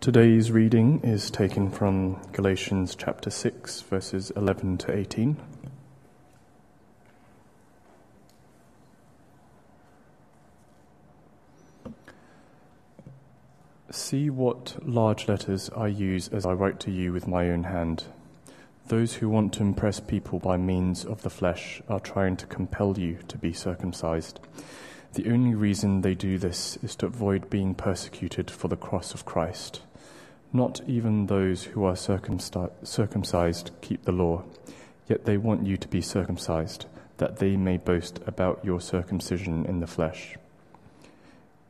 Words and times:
Today's 0.00 0.50
reading 0.50 1.02
is 1.02 1.30
taken 1.30 1.70
from 1.70 2.22
Galatians 2.32 2.94
chapter 2.94 3.28
6, 3.28 3.82
verses 3.82 4.30
11 4.34 4.78
to 4.78 4.96
18. 4.96 5.36
See 13.90 14.30
what 14.30 14.78
large 14.82 15.28
letters 15.28 15.68
I 15.76 15.88
use 15.88 16.28
as 16.28 16.46
I 16.46 16.52
write 16.52 16.80
to 16.80 16.90
you 16.90 17.12
with 17.12 17.28
my 17.28 17.50
own 17.50 17.64
hand. 17.64 18.04
Those 18.86 19.16
who 19.16 19.28
want 19.28 19.52
to 19.52 19.62
impress 19.62 20.00
people 20.00 20.38
by 20.38 20.56
means 20.56 21.04
of 21.04 21.20
the 21.20 21.28
flesh 21.28 21.82
are 21.90 22.00
trying 22.00 22.38
to 22.38 22.46
compel 22.46 22.98
you 22.98 23.18
to 23.28 23.36
be 23.36 23.52
circumcised. 23.52 24.40
The 25.12 25.30
only 25.30 25.54
reason 25.54 26.00
they 26.00 26.14
do 26.14 26.38
this 26.38 26.78
is 26.82 26.96
to 26.96 27.06
avoid 27.06 27.50
being 27.50 27.74
persecuted 27.74 28.50
for 28.50 28.68
the 28.68 28.76
cross 28.76 29.12
of 29.12 29.26
Christ. 29.26 29.82
Not 30.52 30.80
even 30.86 31.26
those 31.26 31.64
who 31.64 31.84
are 31.84 31.94
circumcised 31.94 33.70
keep 33.80 34.04
the 34.04 34.12
law, 34.12 34.42
yet 35.08 35.24
they 35.24 35.36
want 35.36 35.66
you 35.66 35.76
to 35.76 35.88
be 35.88 36.00
circumcised, 36.00 36.86
that 37.18 37.36
they 37.36 37.56
may 37.56 37.76
boast 37.76 38.18
about 38.26 38.64
your 38.64 38.80
circumcision 38.80 39.64
in 39.66 39.80
the 39.80 39.86
flesh. 39.86 40.36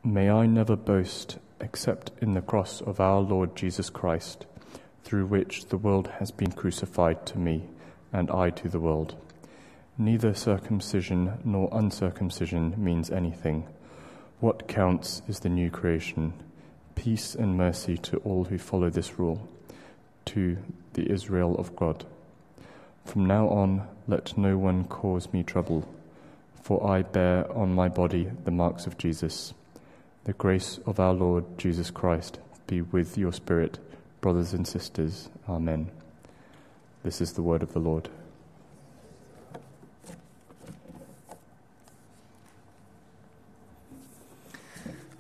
May 0.03 0.31
I 0.31 0.47
never 0.47 0.77
boast 0.77 1.39
except 1.61 2.11
in 2.23 2.33
the 2.33 2.41
cross 2.41 2.81
of 2.81 3.01
our 3.01 3.21
Lord 3.21 3.55
Jesus 3.55 3.91
Christ, 3.91 4.47
through 5.05 5.27
which 5.27 5.67
the 5.67 5.77
world 5.77 6.09
has 6.19 6.31
been 6.31 6.53
crucified 6.53 7.27
to 7.27 7.39
me, 7.39 7.65
and 8.13 8.31
I 8.31 8.49
to 8.51 8.69
the 8.69 8.81
world. 8.81 9.15
Neither 9.99 10.33
circumcision 10.33 11.39
nor 11.45 11.69
uncircumcision 11.71 12.75
means 12.79 13.11
anything. 13.11 13.69
What 14.41 14.69
counts 14.69 15.21
is 15.29 15.41
the 15.41 15.51
new 15.51 15.71
creation. 15.71 16.33
Peace 16.95 17.35
and 17.35 17.57
mercy 17.57 17.97
to 17.99 18.19
all 18.19 18.45
who 18.45 18.59
follow 18.59 18.91
this 18.91 19.19
rule, 19.19 19.49
to 20.27 20.59
the 20.93 21.11
Israel 21.11 21.55
of 21.57 21.75
God. 21.77 22.05
From 23.05 23.25
now 23.25 23.49
on, 23.49 23.87
let 24.07 24.37
no 24.37 24.59
one 24.59 24.85
cause 24.85 25.33
me 25.33 25.43
trouble, 25.43 25.89
for 26.63 26.87
I 26.87 27.03
bear 27.03 27.51
on 27.53 27.75
my 27.75 27.89
body 27.89 28.31
the 28.45 28.51
marks 28.51 28.87
of 28.87 28.99
Jesus. 28.99 29.55
The 30.25 30.35
grace 30.35 30.79
of 30.87 31.01
our 31.01 31.15
Lord 31.15 31.59
Jesus 31.59 31.91
Christ 31.91 32.39
be 32.67 32.83
with 32.83 33.17
your 33.17 33.33
spirit, 33.33 33.79
brothers 34.21 34.53
and 34.53 34.67
sisters. 34.67 35.29
Amen. 35.49 35.91
This 37.03 37.21
is 37.21 37.33
the 37.33 37.43
word 37.43 37.63
of 37.63 37.73
the 37.73 37.81
Lord. 37.81 38.11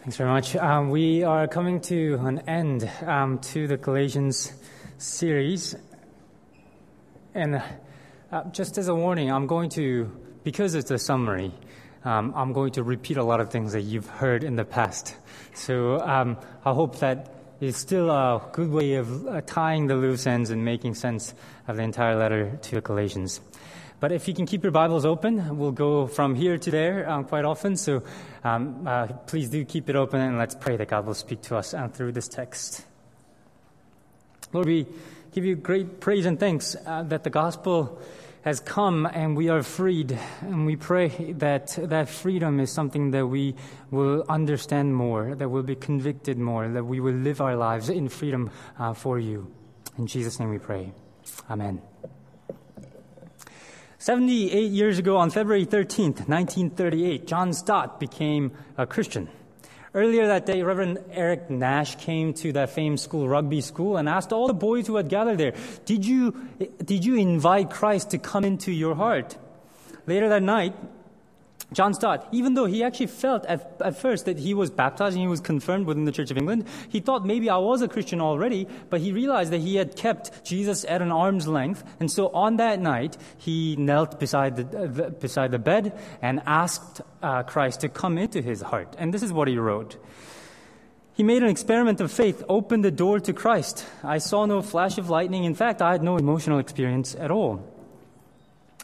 Thanks 0.00 0.16
very 0.16 0.30
much. 0.30 0.56
Um, 0.56 0.88
we 0.88 1.24
are 1.24 1.46
coming 1.46 1.78
to 1.82 2.14
an 2.22 2.38
end 2.48 2.90
um, 3.04 3.38
to 3.52 3.66
the 3.66 3.76
Galatians 3.76 4.50
series. 4.96 5.76
And 7.34 7.62
uh, 8.32 8.44
just 8.44 8.78
as 8.78 8.88
a 8.88 8.94
warning, 8.94 9.30
I'm 9.30 9.46
going 9.46 9.68
to, 9.70 10.10
because 10.42 10.74
it's 10.74 10.90
a 10.90 10.96
summary, 10.96 11.52
um, 12.06 12.32
I'm 12.34 12.54
going 12.54 12.72
to 12.72 12.82
repeat 12.82 13.18
a 13.18 13.22
lot 13.22 13.40
of 13.40 13.50
things 13.50 13.74
that 13.74 13.82
you've 13.82 14.08
heard 14.08 14.42
in 14.42 14.56
the 14.56 14.64
past. 14.64 15.16
So 15.52 16.00
um, 16.00 16.38
I 16.64 16.72
hope 16.72 17.00
that 17.00 17.34
is 17.60 17.76
still 17.76 18.10
a 18.10 18.40
good 18.52 18.70
way 18.70 18.94
of 18.94 19.26
uh, 19.26 19.42
tying 19.42 19.86
the 19.86 19.96
loose 19.96 20.26
ends 20.26 20.48
and 20.48 20.64
making 20.64 20.94
sense 20.94 21.34
of 21.68 21.76
the 21.76 21.82
entire 21.82 22.16
letter 22.16 22.56
to 22.56 22.76
the 22.76 22.80
Galatians. 22.80 23.42
But 24.00 24.12
if 24.12 24.26
you 24.26 24.32
can 24.32 24.46
keep 24.46 24.62
your 24.62 24.72
Bibles 24.72 25.04
open, 25.04 25.58
we'll 25.58 25.72
go 25.72 26.06
from 26.06 26.34
here 26.34 26.56
to 26.56 26.70
there 26.70 27.08
um, 27.08 27.24
quite 27.24 27.44
often. 27.44 27.76
So 27.76 28.02
um, 28.42 28.86
uh, 28.86 29.08
please 29.26 29.50
do 29.50 29.62
keep 29.66 29.90
it 29.90 29.96
open 29.96 30.20
and 30.20 30.38
let's 30.38 30.54
pray 30.54 30.78
that 30.78 30.88
God 30.88 31.04
will 31.04 31.14
speak 31.14 31.42
to 31.42 31.56
us 31.56 31.74
uh, 31.74 31.88
through 31.88 32.12
this 32.12 32.26
text. 32.26 32.86
Lord, 34.54 34.66
we 34.66 34.86
give 35.32 35.44
you 35.44 35.54
great 35.54 36.00
praise 36.00 36.24
and 36.24 36.40
thanks 36.40 36.74
uh, 36.86 37.02
that 37.04 37.24
the 37.24 37.30
gospel 37.30 38.00
has 38.42 38.58
come 38.60 39.04
and 39.04 39.36
we 39.36 39.50
are 39.50 39.62
freed. 39.62 40.18
And 40.40 40.64
we 40.64 40.76
pray 40.76 41.34
that 41.34 41.78
that 41.82 42.08
freedom 42.08 42.58
is 42.58 42.72
something 42.72 43.10
that 43.10 43.26
we 43.26 43.54
will 43.90 44.24
understand 44.30 44.96
more, 44.96 45.34
that 45.34 45.50
we'll 45.50 45.62
be 45.62 45.76
convicted 45.76 46.38
more, 46.38 46.68
that 46.68 46.84
we 46.84 47.00
will 47.00 47.14
live 47.14 47.42
our 47.42 47.54
lives 47.54 47.90
in 47.90 48.08
freedom 48.08 48.50
uh, 48.78 48.94
for 48.94 49.18
you. 49.18 49.52
In 49.98 50.06
Jesus' 50.06 50.40
name 50.40 50.48
we 50.48 50.58
pray. 50.58 50.92
Amen. 51.50 51.89
78 54.00 54.72
years 54.72 54.98
ago, 54.98 55.18
on 55.18 55.28
February 55.28 55.66
13th, 55.66 56.26
1938, 56.26 57.26
John 57.26 57.52
Stott 57.52 58.00
became 58.00 58.50
a 58.78 58.86
Christian. 58.86 59.28
Earlier 59.92 60.28
that 60.28 60.46
day, 60.46 60.62
Reverend 60.62 61.00
Eric 61.10 61.50
Nash 61.50 61.96
came 61.96 62.32
to 62.34 62.50
that 62.52 62.70
famed 62.70 62.98
school, 62.98 63.28
Rugby 63.28 63.60
School, 63.60 63.98
and 63.98 64.08
asked 64.08 64.32
all 64.32 64.46
the 64.46 64.54
boys 64.54 64.86
who 64.86 64.96
had 64.96 65.10
gathered 65.10 65.36
there, 65.36 65.52
did 65.84 66.06
you, 66.06 66.34
did 66.82 67.04
you 67.04 67.16
invite 67.16 67.68
Christ 67.68 68.12
to 68.12 68.18
come 68.18 68.42
into 68.42 68.72
your 68.72 68.94
heart? 68.94 69.36
Later 70.06 70.30
that 70.30 70.42
night, 70.42 70.74
John 71.72 71.94
Stott, 71.94 72.26
even 72.32 72.54
though 72.54 72.66
he 72.66 72.82
actually 72.82 73.06
felt 73.06 73.46
at, 73.46 73.80
at 73.80 73.96
first 73.96 74.24
that 74.24 74.38
he 74.38 74.54
was 74.54 74.70
baptized 74.70 75.14
and 75.14 75.22
he 75.22 75.28
was 75.28 75.40
confirmed 75.40 75.86
within 75.86 76.04
the 76.04 76.12
Church 76.12 76.30
of 76.30 76.36
England, 76.36 76.66
he 76.88 76.98
thought 76.98 77.24
maybe 77.24 77.48
I 77.48 77.58
was 77.58 77.80
a 77.80 77.88
Christian 77.88 78.20
already, 78.20 78.66
but 78.88 79.00
he 79.00 79.12
realized 79.12 79.52
that 79.52 79.60
he 79.60 79.76
had 79.76 79.94
kept 79.94 80.44
Jesus 80.44 80.84
at 80.84 81.00
an 81.00 81.12
arm's 81.12 81.46
length. 81.46 81.84
And 82.00 82.10
so 82.10 82.28
on 82.28 82.56
that 82.56 82.80
night, 82.80 83.16
he 83.38 83.76
knelt 83.76 84.18
beside 84.18 84.56
the, 84.56 85.06
uh, 85.06 85.10
beside 85.10 85.52
the 85.52 85.60
bed 85.60 85.96
and 86.20 86.42
asked 86.44 87.02
uh, 87.22 87.44
Christ 87.44 87.80
to 87.80 87.88
come 87.88 88.18
into 88.18 88.42
his 88.42 88.62
heart. 88.62 88.96
And 88.98 89.14
this 89.14 89.22
is 89.22 89.32
what 89.32 89.46
he 89.46 89.56
wrote. 89.56 89.96
He 91.12 91.22
made 91.22 91.42
an 91.42 91.50
experiment 91.50 92.00
of 92.00 92.10
faith, 92.10 92.42
opened 92.48 92.84
the 92.84 92.90
door 92.90 93.20
to 93.20 93.32
Christ. 93.32 93.84
I 94.02 94.18
saw 94.18 94.46
no 94.46 94.62
flash 94.62 94.98
of 94.98 95.10
lightning. 95.10 95.44
In 95.44 95.54
fact, 95.54 95.82
I 95.82 95.92
had 95.92 96.02
no 96.02 96.16
emotional 96.16 96.58
experience 96.58 97.14
at 97.14 97.30
all. 97.30 97.62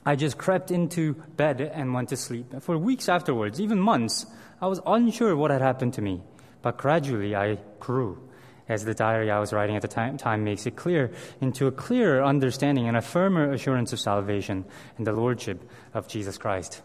I 0.07 0.15
just 0.15 0.39
crept 0.39 0.71
into 0.71 1.15
bed 1.37 1.61
and 1.61 1.93
went 1.93 2.11
to 2.11 2.17
sleep. 2.17 2.55
For 2.61 2.79
weeks 2.79 3.09
afterwards, 3.09 3.61
even 3.61 3.81
months, 3.81 4.25
I 4.61 4.69
was 4.69 4.81
unsure 4.87 5.35
what 5.35 5.51
had 5.51 5.61
happened 5.61 5.95
to 5.95 6.01
me. 6.01 6.23
But 6.63 6.79
gradually 6.79 7.35
I 7.35 7.59
grew, 7.81 8.31
as 8.69 8.85
the 8.85 8.95
diary 8.95 9.33
I 9.33 9.41
was 9.41 9.53
writing 9.53 9.75
at 9.75 9.83
the 9.83 9.89
time, 9.89 10.17
time 10.17 10.45
makes 10.45 10.65
it 10.65 10.77
clear, 10.77 11.11
into 11.41 11.67
a 11.67 11.73
clearer 11.73 12.25
understanding 12.25 12.87
and 12.87 12.97
a 12.97 13.03
firmer 13.03 13.53
assurance 13.53 13.93
of 13.93 13.99
salvation 13.99 14.65
and 14.97 15.05
the 15.05 15.13
Lordship 15.13 15.69
of 15.93 16.07
Jesus 16.07 16.39
Christ. 16.39 16.83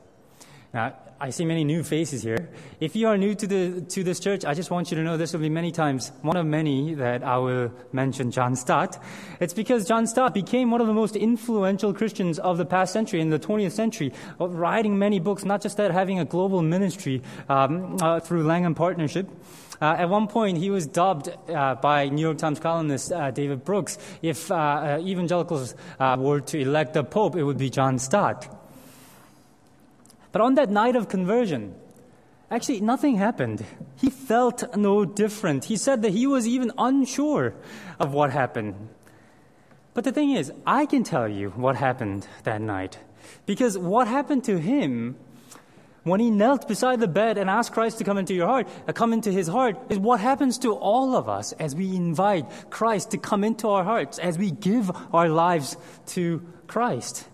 Now, 0.73 0.93
I 1.19 1.29
see 1.29 1.45
many 1.45 1.63
new 1.63 1.83
faces 1.83 2.23
here. 2.23 2.49
If 2.79 2.95
you 2.95 3.07
are 3.07 3.17
new 3.17 3.35
to, 3.35 3.45
the, 3.45 3.81
to 3.89 4.03
this 4.03 4.19
church, 4.19 4.43
I 4.45 4.55
just 4.55 4.71
want 4.71 4.89
you 4.89 4.97
to 4.97 5.03
know 5.03 5.17
this 5.17 5.33
will 5.33 5.41
be 5.41 5.49
many 5.49 5.71
times, 5.71 6.11
one 6.21 6.37
of 6.37 6.47
many 6.47 6.95
that 6.95 7.23
I 7.23 7.37
will 7.37 7.71
mention 7.91 8.31
John 8.31 8.55
Stott. 8.55 8.97
It's 9.39 9.53
because 9.53 9.85
John 9.85 10.07
Stott 10.07 10.33
became 10.33 10.71
one 10.71 10.81
of 10.81 10.87
the 10.87 10.93
most 10.93 11.15
influential 11.15 11.93
Christians 11.93 12.39
of 12.39 12.57
the 12.57 12.65
past 12.65 12.93
century, 12.93 13.19
in 13.19 13.29
the 13.29 13.37
20th 13.37 13.73
century, 13.73 14.13
writing 14.39 14.97
many 14.97 15.19
books, 15.19 15.43
not 15.43 15.61
just 15.61 15.77
that, 15.77 15.91
having 15.91 16.19
a 16.19 16.25
global 16.25 16.61
ministry 16.61 17.21
um, 17.49 17.97
uh, 18.01 18.19
through 18.21 18.43
Langham 18.43 18.73
Partnership. 18.73 19.29
Uh, 19.81 19.95
at 19.97 20.09
one 20.09 20.27
point, 20.27 20.57
he 20.57 20.69
was 20.69 20.87
dubbed 20.87 21.29
uh, 21.49 21.75
by 21.75 22.07
New 22.07 22.21
York 22.21 22.37
Times 22.37 22.59
columnist 22.59 23.11
uh, 23.11 23.29
David 23.29 23.65
Brooks, 23.65 23.97
if 24.21 24.49
uh, 24.49 24.55
uh, 24.55 24.99
evangelicals 25.01 25.75
were 25.99 26.39
to 26.39 26.59
elect 26.59 26.95
a 26.95 27.03
pope, 27.03 27.35
it 27.35 27.43
would 27.43 27.57
be 27.57 27.69
John 27.69 27.99
Stott. 27.99 28.60
But 30.31 30.41
on 30.41 30.55
that 30.55 30.69
night 30.69 30.95
of 30.95 31.09
conversion, 31.09 31.75
actually 32.49 32.81
nothing 32.81 33.17
happened. 33.17 33.65
He 33.97 34.09
felt 34.09 34.75
no 34.75 35.05
different. 35.05 35.65
He 35.65 35.77
said 35.77 36.01
that 36.03 36.11
he 36.11 36.25
was 36.25 36.47
even 36.47 36.71
unsure 36.77 37.53
of 37.99 38.13
what 38.13 38.31
happened. 38.31 38.89
But 39.93 40.05
the 40.05 40.11
thing 40.11 40.31
is, 40.31 40.51
I 40.65 40.85
can 40.85 41.03
tell 41.03 41.27
you 41.27 41.49
what 41.49 41.75
happened 41.75 42.27
that 42.43 42.61
night. 42.61 42.97
Because 43.45 43.77
what 43.77 44.07
happened 44.07 44.45
to 44.45 44.57
him 44.57 45.17
when 46.03 46.19
he 46.19 46.31
knelt 46.31 46.67
beside 46.67 46.99
the 46.99 47.07
bed 47.07 47.37
and 47.37 47.47
asked 47.47 47.73
Christ 47.73 47.99
to 47.99 48.03
come 48.03 48.17
into 48.17 48.33
your 48.33 48.47
heart, 48.47 48.67
uh, 48.87 48.91
come 48.91 49.13
into 49.13 49.31
his 49.31 49.47
heart, 49.47 49.77
is 49.89 49.99
what 49.99 50.19
happens 50.19 50.57
to 50.59 50.73
all 50.73 51.15
of 51.15 51.29
us 51.29 51.51
as 51.53 51.75
we 51.75 51.95
invite 51.95 52.45
Christ 52.71 53.11
to 53.11 53.19
come 53.19 53.43
into 53.43 53.69
our 53.69 53.83
hearts, 53.83 54.17
as 54.17 54.35
we 54.35 54.49
give 54.49 54.89
our 55.13 55.29
lives 55.29 55.77
to 56.07 56.41
Christ 56.65 57.27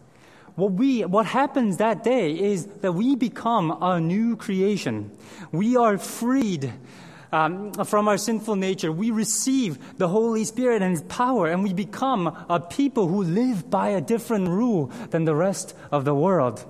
what 0.57 0.71
we, 0.71 1.05
what 1.05 1.27
happens 1.27 1.77
that 1.77 2.03
day 2.03 2.31
is 2.31 2.65
that 2.81 2.93
we 2.93 3.15
become 3.15 3.77
a 3.79 4.01
new 4.01 4.35
creation. 4.35 5.11
We 5.51 5.77
are 5.77 5.99
freed 5.99 6.73
um, 7.31 7.73
from 7.85 8.07
our 8.07 8.17
sinful 8.17 8.55
nature. 8.55 8.91
We 8.91 9.11
receive 9.11 9.97
the 9.99 10.07
Holy 10.07 10.45
Spirit 10.45 10.81
and 10.81 10.89
His 10.89 11.03
power, 11.03 11.45
and 11.45 11.63
we 11.63 11.73
become 11.73 12.35
a 12.49 12.59
people 12.59 13.07
who 13.07 13.21
live 13.21 13.69
by 13.69 13.89
a 13.89 14.01
different 14.01 14.47
rule 14.47 14.87
than 15.11 15.25
the 15.25 15.35
rest 15.35 15.75
of 15.91 16.05
the 16.05 16.15
world. 16.15 16.65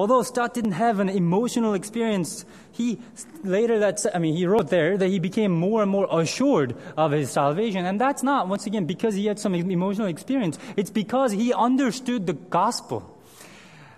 Although 0.00 0.22
Stott 0.22 0.54
didn't 0.54 0.72
have 0.72 0.98
an 0.98 1.10
emotional 1.10 1.74
experience, 1.74 2.46
he 2.72 2.98
later 3.44 3.80
that 3.80 4.00
I 4.14 4.18
mean 4.18 4.34
he 4.34 4.46
wrote 4.46 4.70
there 4.70 4.96
that 4.96 5.08
he 5.08 5.18
became 5.18 5.52
more 5.52 5.82
and 5.82 5.90
more 5.90 6.08
assured 6.10 6.74
of 6.96 7.12
his 7.12 7.30
salvation, 7.30 7.84
and 7.84 8.00
that's 8.00 8.22
not 8.22 8.48
once 8.48 8.64
again 8.64 8.86
because 8.86 9.14
he 9.14 9.26
had 9.26 9.38
some 9.38 9.54
emotional 9.54 10.06
experience. 10.06 10.58
It's 10.74 10.88
because 10.88 11.32
he 11.32 11.52
understood 11.52 12.26
the 12.26 12.32
gospel 12.32 13.14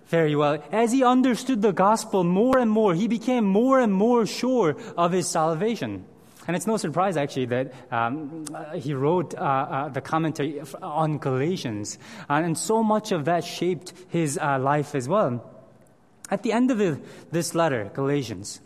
very 0.09 0.35
well. 0.35 0.61
As 0.73 0.91
he 0.91 1.05
understood 1.05 1.63
the 1.63 1.73
gospel 1.73 2.25
more 2.25 2.59
and 2.59 2.69
more, 2.69 2.95
he 2.95 3.07
became 3.07 3.45
more 3.45 3.79
and 3.79 3.93
more 3.93 4.27
sure 4.27 4.75
of 4.97 5.13
his 5.13 5.31
salvation. 5.31 6.05
And 6.49 6.57
it's 6.57 6.67
no 6.67 6.79
surprise, 6.79 7.17
actually, 7.17 7.47
that 7.47 7.73
um, 7.93 8.45
he 8.75 8.93
wrote 8.93 9.37
uh, 9.37 9.39
uh, 9.39 9.89
the 9.91 10.01
commentary 10.01 10.61
on 10.83 11.19
Galatians. 11.19 11.97
and 12.29 12.59
so 12.59 12.83
much 12.83 13.13
of 13.13 13.27
that 13.27 13.45
shaped 13.45 13.93
his 14.09 14.37
uh, 14.37 14.59
life 14.59 14.97
as 14.97 15.09
well. 15.09 15.52
At 16.33 16.43
the 16.43 16.53
end 16.53 16.71
of 16.71 16.79
the, 16.79 16.99
this 17.31 17.55
letter, 17.55 17.91
Galatians, 17.93 18.61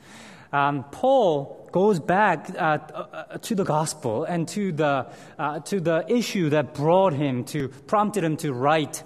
um, 0.52 0.84
Paul 0.92 1.68
goes 1.72 1.98
back 1.98 2.48
uh, 2.56 2.78
uh, 2.94 3.38
to 3.38 3.54
the 3.54 3.64
gospel 3.64 4.22
and 4.24 4.46
to 4.48 4.70
the, 4.70 5.06
uh, 5.38 5.60
to 5.60 5.80
the 5.80 6.04
issue 6.08 6.50
that 6.50 6.74
brought 6.74 7.12
him 7.12 7.44
to, 7.46 7.68
prompted 7.68 8.22
him 8.22 8.36
to 8.38 8.52
write 8.52 9.02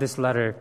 this 0.00 0.16
letter 0.16 0.56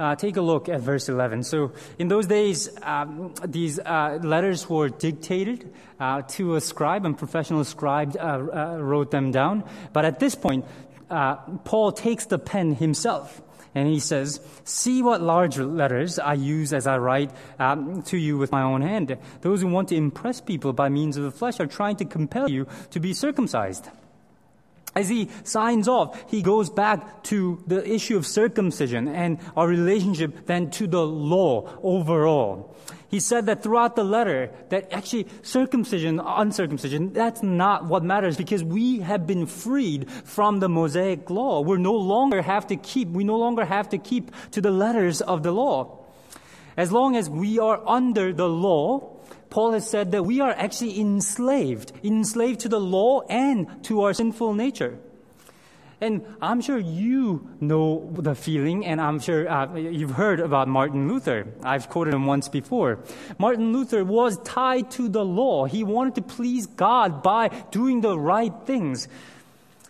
uh, 0.00 0.16
take 0.16 0.36
a 0.38 0.40
look 0.40 0.68
at 0.68 0.80
verse 0.80 1.08
11. 1.10 1.44
So, 1.44 1.72
in 1.98 2.08
those 2.08 2.26
days, 2.26 2.70
um, 2.82 3.34
these 3.46 3.78
uh, 3.78 4.18
letters 4.22 4.68
were 4.68 4.88
dictated 4.88 5.72
uh, 6.00 6.22
to 6.22 6.56
a 6.56 6.60
scribe, 6.60 7.04
and 7.04 7.16
professional 7.16 7.64
scribe 7.64 8.16
uh, 8.18 8.20
uh, 8.20 8.78
wrote 8.80 9.10
them 9.10 9.30
down. 9.30 9.62
But 9.92 10.06
at 10.06 10.18
this 10.18 10.34
point, 10.34 10.64
uh, 11.10 11.36
Paul 11.64 11.92
takes 11.92 12.24
the 12.24 12.38
pen 12.38 12.74
himself. 12.74 13.42
And 13.74 13.88
he 13.88 14.00
says, 14.00 14.40
See 14.64 15.02
what 15.02 15.22
large 15.22 15.58
letters 15.58 16.18
I 16.18 16.34
use 16.34 16.72
as 16.72 16.86
I 16.86 16.98
write 16.98 17.30
um, 17.58 18.02
to 18.04 18.16
you 18.16 18.36
with 18.36 18.50
my 18.50 18.62
own 18.62 18.82
hand. 18.82 19.16
Those 19.42 19.62
who 19.62 19.68
want 19.68 19.88
to 19.88 19.96
impress 19.96 20.40
people 20.40 20.72
by 20.72 20.88
means 20.88 21.16
of 21.16 21.24
the 21.24 21.30
flesh 21.30 21.60
are 21.60 21.66
trying 21.66 21.96
to 21.96 22.04
compel 22.04 22.50
you 22.50 22.66
to 22.90 23.00
be 23.00 23.12
circumcised. 23.12 23.88
As 24.94 25.08
he 25.08 25.30
signs 25.44 25.86
off, 25.86 26.28
he 26.28 26.42
goes 26.42 26.68
back 26.68 27.22
to 27.24 27.62
the 27.66 27.88
issue 27.88 28.16
of 28.16 28.26
circumcision 28.26 29.06
and 29.06 29.38
our 29.56 29.68
relationship 29.68 30.46
then 30.46 30.70
to 30.72 30.88
the 30.88 31.06
law 31.06 31.70
overall. 31.82 32.74
He 33.10 33.18
said 33.18 33.46
that 33.46 33.64
throughout 33.64 33.96
the 33.96 34.04
letter, 34.04 34.52
that 34.68 34.92
actually 34.92 35.26
circumcision, 35.42 36.20
uncircumcision, 36.20 37.12
that's 37.12 37.42
not 37.42 37.86
what 37.86 38.04
matters 38.04 38.36
because 38.36 38.62
we 38.62 39.00
have 39.00 39.26
been 39.26 39.46
freed 39.46 40.08
from 40.08 40.60
the 40.60 40.68
Mosaic 40.68 41.28
law. 41.28 41.60
We 41.60 41.78
no 41.78 41.94
longer 41.94 42.40
have 42.40 42.68
to 42.68 42.76
keep, 42.76 43.08
we 43.08 43.24
no 43.24 43.36
longer 43.36 43.64
have 43.64 43.88
to 43.88 43.98
keep 43.98 44.30
to 44.52 44.60
the 44.60 44.70
letters 44.70 45.20
of 45.20 45.42
the 45.42 45.50
law. 45.50 45.98
As 46.76 46.92
long 46.92 47.16
as 47.16 47.28
we 47.28 47.58
are 47.58 47.82
under 47.84 48.32
the 48.32 48.48
law, 48.48 49.16
Paul 49.50 49.72
has 49.72 49.90
said 49.90 50.12
that 50.12 50.22
we 50.22 50.40
are 50.40 50.52
actually 50.52 51.00
enslaved, 51.00 51.90
enslaved 52.04 52.60
to 52.60 52.68
the 52.68 52.78
law 52.78 53.22
and 53.28 53.82
to 53.84 54.02
our 54.02 54.14
sinful 54.14 54.54
nature. 54.54 55.00
And 56.00 56.24
I'm 56.40 56.62
sure 56.62 56.78
you 56.78 57.46
know 57.60 58.10
the 58.16 58.34
feeling, 58.34 58.86
and 58.86 59.00
I'm 59.00 59.20
sure 59.20 59.48
uh, 59.48 59.74
you've 59.76 60.12
heard 60.12 60.40
about 60.40 60.66
Martin 60.66 61.08
Luther. 61.08 61.46
I've 61.62 61.90
quoted 61.90 62.14
him 62.14 62.24
once 62.24 62.48
before. 62.48 63.00
Martin 63.38 63.72
Luther 63.72 64.02
was 64.02 64.38
tied 64.38 64.90
to 64.92 65.08
the 65.08 65.24
law. 65.24 65.66
He 65.66 65.84
wanted 65.84 66.14
to 66.14 66.22
please 66.22 66.66
God 66.66 67.22
by 67.22 67.48
doing 67.70 68.00
the 68.00 68.18
right 68.18 68.54
things. 68.64 69.08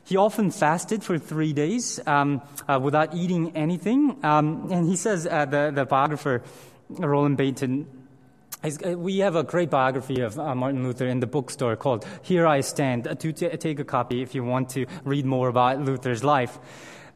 He 0.05 0.17
often 0.17 0.51
fasted 0.51 1.05
for 1.05 1.19
three 1.19 1.53
days 1.53 2.01
um, 2.05 2.43
uh, 2.67 2.81
without 2.83 3.15
eating 3.15 3.57
anything. 3.57 4.17
Um, 4.25 4.73
and 4.73 4.89
he 4.89 4.97
says, 4.97 5.25
uh, 5.25 5.45
the, 5.45 5.71
the 5.73 5.85
biographer, 5.85 6.43
Roland 6.89 7.39
Bainton, 7.39 7.87
we 8.63 9.19
have 9.19 9.37
a 9.37 9.43
great 9.43 9.71
biography 9.71 10.21
of 10.21 10.39
uh, 10.39 10.55
Martin 10.55 10.85
Luther 10.85 11.07
in 11.07 11.21
the 11.21 11.27
bookstore 11.27 11.77
called 11.77 12.07
Here 12.23 12.47
I 12.47 12.61
Stand. 12.61 13.09
Uh, 13.09 13.15
to 13.15 13.33
take 13.33 13.81
a 13.81 13.85
copy 13.85 14.23
if 14.23 14.35
you 14.35 14.45
want 14.45 14.69
to 14.71 14.87
read 15.05 15.25
more 15.25 15.49
about 15.49 15.81
Luther's 15.81 16.23
life. 16.23 16.59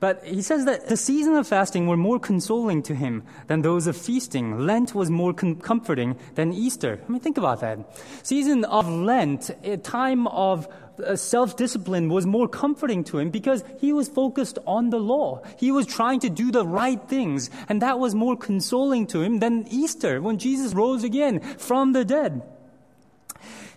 But 0.01 0.25
he 0.25 0.43
says 0.43 0.65
that 0.67 0.89
the 0.89 0.97
season 0.97 1.35
of 1.35 1.47
fasting 1.47 1.87
were 1.87 1.97
more 1.97 2.19
consoling 2.19 2.83
to 2.85 2.95
him 2.95 3.23
than 3.47 3.63
those 3.63 3.87
of 3.87 3.97
feasting. 3.97 4.67
Lent 4.67 4.95
was 4.95 5.11
more 5.11 5.33
com- 5.33 5.57
comforting 5.57 6.17
than 6.35 6.53
Easter. 6.53 7.01
I 7.07 7.11
mean, 7.11 7.21
think 7.21 7.39
about 7.39 7.61
that. 7.61 7.79
Season 8.23 8.65
of 8.65 8.89
Lent, 8.89 9.51
a 9.63 9.77
time 9.77 10.27
of 10.27 10.67
uh, 10.67 10.71
self 11.17 11.57
discipline 11.57 12.09
was 12.09 12.27
more 12.27 12.49
comforting 12.49 13.05
to 13.05 13.19
him 13.19 13.31
because 13.31 13.65
he 13.79 13.93
was 13.93 14.09
focused 14.09 14.59
on 14.67 14.91
the 14.91 14.99
law. 14.99 15.43
He 15.59 15.71
was 15.71 15.87
trying 15.87 16.21
to 16.21 16.31
do 16.31 16.51
the 16.51 16.67
right 16.67 17.01
things, 17.09 17.51
and 17.69 17.83
that 17.83 17.99
was 17.99 18.15
more 18.15 18.37
consoling 18.37 19.07
to 19.09 19.23
him 19.23 19.39
than 19.39 19.67
Easter 19.69 20.21
when 20.21 20.39
Jesus 20.39 20.75
rose 20.75 21.05
again 21.05 21.41
from 21.41 21.93
the 21.93 22.05
dead. 22.05 22.43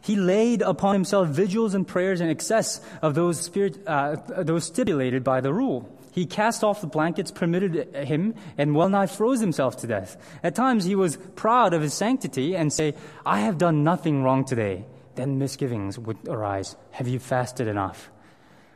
He 0.02 0.16
laid 0.16 0.62
upon 0.62 0.94
himself 0.94 1.28
vigils 1.30 1.74
and 1.74 1.86
prayers 1.86 2.22
in 2.22 2.30
excess 2.30 2.80
of 3.02 3.14
those, 3.14 3.42
spirit, 3.42 3.80
uh, 3.86 4.16
those 4.38 4.64
stipulated 4.64 5.24
by 5.24 5.42
the 5.42 5.54
rule. 5.54 5.94
He 6.14 6.26
cast 6.26 6.64
off 6.64 6.82
the 6.82 6.88
blankets 6.88 7.30
permitted 7.30 7.94
him 7.94 8.34
and 8.58 8.74
well 8.74 8.90
nigh 8.90 9.08
froze 9.08 9.40
himself 9.40 9.78
to 9.78 9.88
death. 9.88 10.18
At 10.44 10.56
times 10.56 10.86
he 10.86 10.96
was 10.96 11.18
proud 11.36 11.74
of 11.74 11.82
his 11.82 11.94
sanctity 11.94 12.56
and 12.56 12.72
say, 12.72 12.96
I 13.26 13.42
have 13.42 13.58
done 13.58 13.84
nothing 13.84 14.24
wrong 14.24 14.46
today 14.46 14.86
then 15.18 15.38
misgivings 15.38 16.00
would 16.00 16.18
arise. 16.28 16.78
Have 16.92 17.08
you 17.08 17.20
fasted 17.20 17.68
enough? 17.68 18.10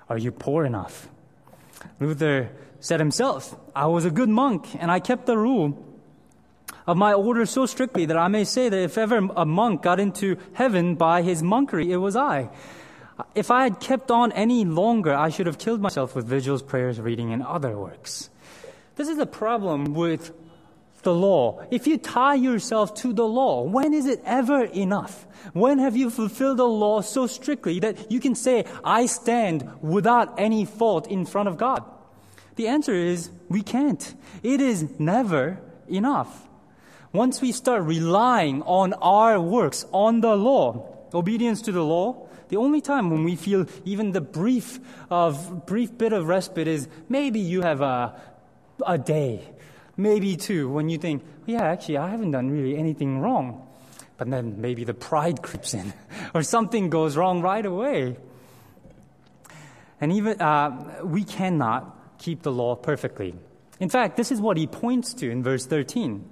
Are 0.10 0.18
you 0.18 0.32
poor 0.32 0.66
enough? 0.66 1.08
Luther 2.00 2.50
said 2.80 3.00
himself, 3.00 3.56
I 3.76 3.86
was 3.86 4.04
a 4.04 4.12
good 4.12 4.30
monk 4.30 4.68
and 4.78 4.92
I 4.92 5.00
kept 5.00 5.26
the 5.26 5.38
rule 5.38 5.86
of 6.88 6.98
my 6.98 7.14
order 7.14 7.46
so 7.46 7.66
strictly 7.66 8.06
that 8.08 8.18
I 8.18 8.28
may 8.28 8.44
say 8.44 8.70
that 8.70 8.78
if 8.78 8.98
ever 8.98 9.30
a 9.36 9.46
monk 9.46 9.84
got 9.84 10.00
into 10.00 10.38
heaven 10.54 10.96
by 10.96 11.22
his 11.22 11.42
monkery, 11.42 11.90
it 11.90 11.98
was 11.98 12.16
I. 12.16 12.50
If 13.36 13.52
I 13.52 13.64
had 13.64 13.80
kept 13.80 14.10
on 14.10 14.32
any 14.32 14.66
longer, 14.66 15.14
I 15.14 15.30
should 15.30 15.46
have 15.46 15.60
killed 15.60 15.80
myself 15.80 16.16
with 16.16 16.26
vigils, 16.26 16.64
prayers, 16.64 17.00
reading, 17.00 17.32
and 17.34 17.44
other 17.44 17.78
works. 17.78 18.30
This 18.96 19.08
is 19.08 19.18
the 19.18 19.28
problem 19.28 19.94
with 19.94 20.34
the 21.04 21.14
law. 21.14 21.64
If 21.72 21.88
you 21.88 21.98
tie 21.98 22.36
yourself 22.36 22.94
to 22.96 23.14
the 23.14 23.28
law, 23.28 23.64
when 23.64 23.94
is 23.94 24.06
it 24.06 24.22
ever 24.26 24.64
enough? 24.64 25.26
When 25.54 25.80
have 25.80 25.98
you 25.98 26.10
fulfilled 26.10 26.58
the 26.58 26.68
law 26.68 27.02
so 27.02 27.28
strictly 27.28 27.80
that 27.80 28.12
you 28.12 28.20
can 28.20 28.36
say, 28.36 28.66
I 28.84 29.08
stand 29.08 29.70
without 29.82 30.40
any 30.40 30.66
fault 30.66 31.08
in 31.08 31.26
front 31.26 31.50
of 31.50 31.58
God? 31.58 31.84
The 32.56 32.68
answer 32.68 32.94
is, 32.94 33.30
we 33.50 33.62
can't. 33.62 34.14
It 34.44 34.62
is 34.62 35.00
never 35.00 35.60
enough. 35.88 36.48
Once 37.14 37.42
we 37.42 37.52
start 37.52 37.84
relying 37.84 38.62
on 38.64 38.94
our 38.94 39.40
works, 39.40 39.86
on 39.92 40.22
the 40.22 40.36
law, 40.36 40.88
obedience 41.14 41.62
to 41.64 41.72
the 41.72 41.84
law, 41.84 42.28
the 42.48 42.58
only 42.58 42.82
time 42.82 43.10
when 43.10 43.24
we 43.24 43.36
feel 43.36 43.66
even 43.86 44.12
the 44.12 44.22
brief 44.22 44.80
of 45.10 45.66
brief 45.66 45.98
bit 45.98 46.14
of 46.14 46.28
respite 46.28 46.68
is 46.68 46.88
maybe 47.08 47.40
you 47.40 47.62
have 47.62 47.82
a, 47.82 48.20
a 48.86 48.98
day, 48.98 49.42
maybe 50.02 50.36
two, 50.36 50.70
when 50.70 50.90
you 50.90 50.98
think, 50.98 51.24
yeah, 51.46 51.64
actually, 51.64 51.98
I 51.98 52.10
haven't 52.10 52.32
done 52.32 52.50
really 52.50 52.78
anything 52.78 53.20
wrong 53.20 53.68
but 54.22 54.30
then 54.30 54.62
maybe 54.62 54.84
the 54.84 54.94
pride 54.94 55.42
creeps 55.42 55.74
in, 55.74 55.92
or 56.36 56.44
something 56.44 56.92
goes 56.92 57.18
wrong 57.18 57.42
right 57.42 57.66
away. 57.66 58.16
And 60.00 60.12
even 60.12 60.40
uh, 60.40 61.02
we 61.04 61.24
cannot 61.24 62.20
keep 62.20 62.44
the 62.44 62.52
law 62.52 62.76
perfectly. 62.76 63.34
In 63.80 63.90
fact, 63.90 64.18
this 64.18 64.32
is 64.32 64.40
what 64.40 64.58
he 64.58 64.68
points 64.68 65.16
to 65.16 65.32
in 65.32 65.42
verse 65.42 65.66
13. 65.66 66.24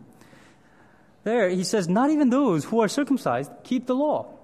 There, 1.24 1.50
he 1.50 1.64
says, 1.64 1.90
Not 1.90 2.12
even 2.12 2.30
those 2.30 2.64
who 2.66 2.80
are 2.80 2.88
circumcised 2.88 3.50
keep 3.64 3.88
the 3.88 3.96
law. 3.96 4.38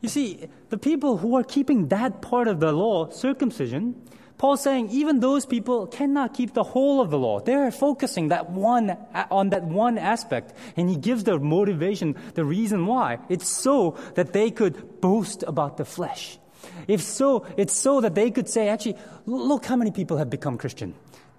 You 0.00 0.08
see, 0.08 0.48
the 0.68 0.78
people 0.78 1.16
who 1.16 1.34
are 1.34 1.42
keeping 1.42 1.88
that 1.88 2.22
part 2.22 2.46
of 2.46 2.60
the 2.60 2.70
law, 2.70 3.10
circumcision, 3.10 4.00
Paul's 4.38 4.62
saying 4.62 4.90
even 4.90 5.18
those 5.18 5.44
people 5.46 5.88
cannot 5.88 6.32
keep 6.32 6.54
the 6.54 6.62
whole 6.62 7.00
of 7.00 7.10
the 7.10 7.18
law. 7.18 7.40
They're 7.40 7.72
focusing 7.72 8.28
that 8.28 8.50
one, 8.50 8.96
on 9.30 9.50
that 9.50 9.64
one 9.64 9.98
aspect. 9.98 10.54
And 10.76 10.88
he 10.88 10.96
gives 10.96 11.24
the 11.24 11.38
motivation, 11.40 12.14
the 12.34 12.44
reason 12.44 12.86
why. 12.86 13.18
It's 13.28 13.48
so 13.48 13.98
that 14.14 14.32
they 14.32 14.52
could 14.52 15.00
boast 15.00 15.42
about 15.42 15.76
the 15.76 15.84
flesh. 15.84 16.38
If 16.86 17.02
so, 17.02 17.46
it's 17.56 17.74
so 17.74 18.00
that 18.00 18.14
they 18.14 18.30
could 18.30 18.48
say, 18.48 18.68
actually, 18.68 18.96
look 19.26 19.66
how 19.66 19.76
many 19.76 19.90
people 19.90 20.18
have 20.18 20.30
become 20.30 20.56
Christian. 20.56 20.94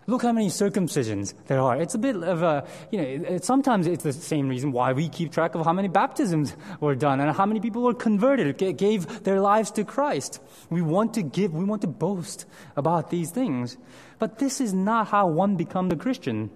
Look 0.08 0.24
how 0.24 0.32
many 0.32 0.48
circumcisions 0.48 1.34
there 1.48 1.60
are. 1.62 1.80
It's 1.80 1.94
a 1.94 2.00
bit 2.00 2.16
of 2.16 2.42
a, 2.42 2.68
you 2.92 2.98
know, 2.98 3.28
it, 3.36 3.46
sometimes 3.46 3.86
it's 3.86 4.04
the 4.04 4.14
same 4.14 4.50
reason 4.50 4.72
why 4.72 4.94
we 4.94 5.08
keep 5.08 5.32
track 5.32 5.56
of 5.56 5.66
how 5.66 5.74
many 5.74 5.88
baptisms 5.88 6.56
were 6.80 6.96
done 6.96 7.20
and 7.20 7.36
how 7.36 7.46
many 7.46 7.60
people 7.60 7.84
were 7.84 7.94
converted, 7.94 8.58
gave 8.78 9.24
their 9.24 9.40
lives 9.40 9.72
to 9.72 9.84
Christ. 9.84 10.42
We 10.70 10.82
want 10.82 11.14
to 11.14 11.22
give, 11.22 11.54
we 11.54 11.64
want 11.64 11.82
to 11.84 11.88
boast 11.88 12.46
about 12.76 13.12
these 13.12 13.30
things. 13.30 13.78
But 14.18 14.40
this 14.40 14.60
is 14.60 14.74
not 14.74 15.10
how 15.10 15.28
one 15.28 15.56
becomes 15.56 15.94
a 15.94 15.96
Christian. 15.96 16.50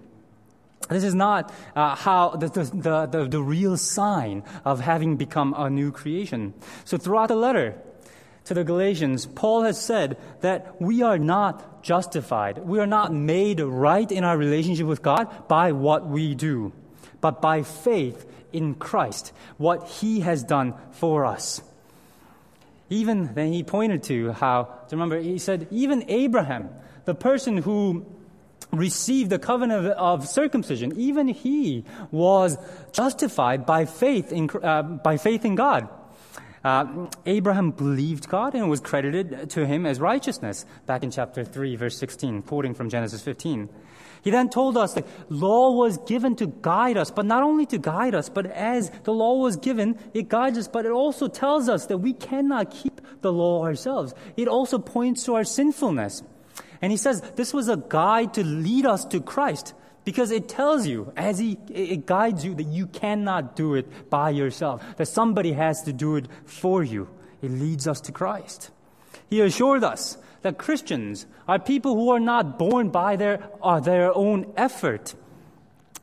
This 0.88 1.04
is 1.04 1.14
not 1.14 1.52
uh, 1.74 1.94
how 1.94 2.30
the, 2.30 2.48
the, 2.48 3.06
the, 3.06 3.28
the 3.28 3.40
real 3.40 3.76
sign 3.76 4.42
of 4.64 4.80
having 4.80 5.16
become 5.16 5.54
a 5.56 5.70
new 5.70 5.92
creation. 5.92 6.54
So 6.84 6.98
throughout 6.98 7.28
the 7.28 7.36
letter, 7.36 7.76
to 8.44 8.54
the 8.54 8.64
Galatians, 8.64 9.26
Paul 9.26 9.62
has 9.62 9.80
said 9.80 10.18
that 10.40 10.80
we 10.80 11.02
are 11.02 11.18
not 11.18 11.82
justified. 11.82 12.58
We 12.58 12.78
are 12.78 12.86
not 12.86 13.12
made 13.12 13.60
right 13.60 14.10
in 14.10 14.24
our 14.24 14.36
relationship 14.36 14.86
with 14.86 15.02
God 15.02 15.48
by 15.48 15.72
what 15.72 16.06
we 16.06 16.34
do, 16.34 16.72
but 17.20 17.40
by 17.40 17.62
faith 17.62 18.26
in 18.52 18.74
Christ, 18.74 19.32
what 19.56 19.88
he 19.88 20.20
has 20.20 20.44
done 20.44 20.74
for 20.92 21.24
us. 21.24 21.62
Even 22.90 23.32
then, 23.34 23.52
he 23.52 23.62
pointed 23.62 24.02
to 24.04 24.32
how, 24.32 24.64
to 24.88 24.96
remember, 24.96 25.18
he 25.18 25.38
said, 25.38 25.66
even 25.70 26.04
Abraham, 26.08 26.68
the 27.06 27.14
person 27.14 27.56
who 27.56 28.04
received 28.70 29.30
the 29.30 29.38
covenant 29.38 29.86
of 29.86 30.28
circumcision, 30.28 30.92
even 30.98 31.28
he 31.28 31.84
was 32.10 32.58
justified 32.92 33.64
by 33.64 33.86
faith 33.86 34.32
in, 34.32 34.50
uh, 34.62 34.82
by 34.82 35.16
faith 35.16 35.44
in 35.44 35.54
God. 35.54 35.88
Uh, 36.64 37.08
Abraham 37.26 37.72
believed 37.72 38.26
God 38.28 38.54
and 38.54 38.70
was 38.70 38.80
credited 38.80 39.50
to 39.50 39.66
him 39.66 39.84
as 39.84 40.00
righteousness, 40.00 40.64
back 40.86 41.02
in 41.02 41.10
chapter 41.10 41.44
3, 41.44 41.76
verse 41.76 41.98
16, 41.98 42.40
quoting 42.42 42.72
from 42.72 42.88
Genesis 42.88 43.20
15. 43.20 43.68
He 44.22 44.30
then 44.30 44.48
told 44.48 44.78
us 44.78 44.94
that 44.94 45.06
law 45.28 45.72
was 45.72 45.98
given 45.98 46.34
to 46.36 46.46
guide 46.46 46.96
us, 46.96 47.10
but 47.10 47.26
not 47.26 47.42
only 47.42 47.66
to 47.66 47.76
guide 47.76 48.14
us, 48.14 48.30
but 48.30 48.46
as 48.46 48.90
the 49.02 49.12
law 49.12 49.36
was 49.36 49.56
given, 49.56 49.98
it 50.14 50.30
guides 50.30 50.56
us, 50.56 50.66
but 50.66 50.86
it 50.86 50.92
also 50.92 51.28
tells 51.28 51.68
us 51.68 51.84
that 51.86 51.98
we 51.98 52.14
cannot 52.14 52.70
keep 52.70 53.02
the 53.20 53.30
law 53.30 53.62
ourselves. 53.62 54.14
It 54.38 54.48
also 54.48 54.78
points 54.78 55.24
to 55.24 55.34
our 55.34 55.44
sinfulness. 55.44 56.22
And 56.80 56.90
he 56.90 56.96
says 56.96 57.20
this 57.36 57.52
was 57.52 57.68
a 57.68 57.76
guide 57.76 58.32
to 58.34 58.44
lead 58.44 58.86
us 58.86 59.04
to 59.06 59.20
Christ 59.20 59.74
because 60.04 60.30
it 60.30 60.48
tells 60.48 60.86
you 60.86 61.12
as 61.16 61.38
he 61.38 61.58
it 61.68 62.06
guides 62.06 62.44
you 62.44 62.54
that 62.54 62.64
you 62.64 62.86
cannot 62.86 63.56
do 63.56 63.74
it 63.74 64.10
by 64.10 64.30
yourself 64.30 64.84
that 64.96 65.06
somebody 65.06 65.52
has 65.52 65.82
to 65.82 65.92
do 65.92 66.16
it 66.16 66.26
for 66.44 66.84
you. 66.84 67.08
It 67.42 67.50
leads 67.50 67.88
us 67.88 68.00
to 68.02 68.12
christ. 68.12 68.70
He 69.28 69.40
assured 69.40 69.82
us 69.82 70.18
that 70.42 70.58
christians 70.58 71.26
are 71.48 71.58
people 71.58 71.94
who 71.94 72.10
are 72.10 72.20
not 72.20 72.58
born 72.58 72.90
by 72.90 73.16
their, 73.16 73.48
uh, 73.62 73.80
their 73.80 74.14
own 74.14 74.52
effort 74.56 75.14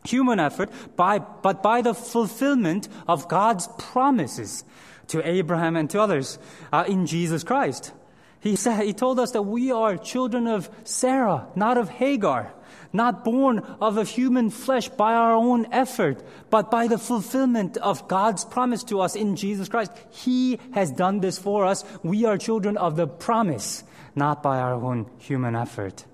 human 0.03 0.39
effort 0.39 0.71
by, 0.95 1.19
but 1.19 1.61
by 1.61 1.81
the 1.81 1.93
fulfillment 1.93 2.87
of 3.07 3.27
god's 3.27 3.69
promises 3.77 4.63
to 5.07 5.25
abraham 5.27 5.75
and 5.75 5.89
to 5.91 6.01
others 6.01 6.39
uh, 6.73 6.83
in 6.87 7.05
jesus 7.05 7.43
christ. 7.43 7.91
He 8.39 8.55
said 8.55 8.83
he 8.83 8.93
told 8.93 9.19
us 9.19 9.31
that 9.31 9.43
we 9.43 9.71
are 9.71 9.97
children 9.97 10.47
of 10.47 10.69
sarah 10.83 11.45
not 11.55 11.77
of 11.77 11.89
hagar 11.89 12.51
not 12.93 13.23
born 13.23 13.59
of 13.79 13.97
a 13.97 14.03
human 14.03 14.49
flesh 14.49 14.89
by 14.89 15.13
our 15.13 15.33
own 15.33 15.67
effort, 15.71 16.23
but 16.49 16.69
by 16.71 16.87
the 16.87 16.97
fulfillment 16.97 17.77
of 17.77 18.07
God's 18.07 18.45
promise 18.45 18.83
to 18.85 19.01
us 19.01 19.15
in 19.15 19.35
Jesus 19.35 19.69
Christ. 19.69 19.91
He 20.11 20.59
has 20.73 20.91
done 20.91 21.19
this 21.19 21.37
for 21.37 21.65
us. 21.65 21.83
We 22.03 22.25
are 22.25 22.37
children 22.37 22.77
of 22.77 22.95
the 22.95 23.07
promise, 23.07 23.83
not 24.15 24.43
by 24.43 24.59
our 24.59 24.73
own 24.73 25.09
human 25.19 25.55
effort. 25.55 26.05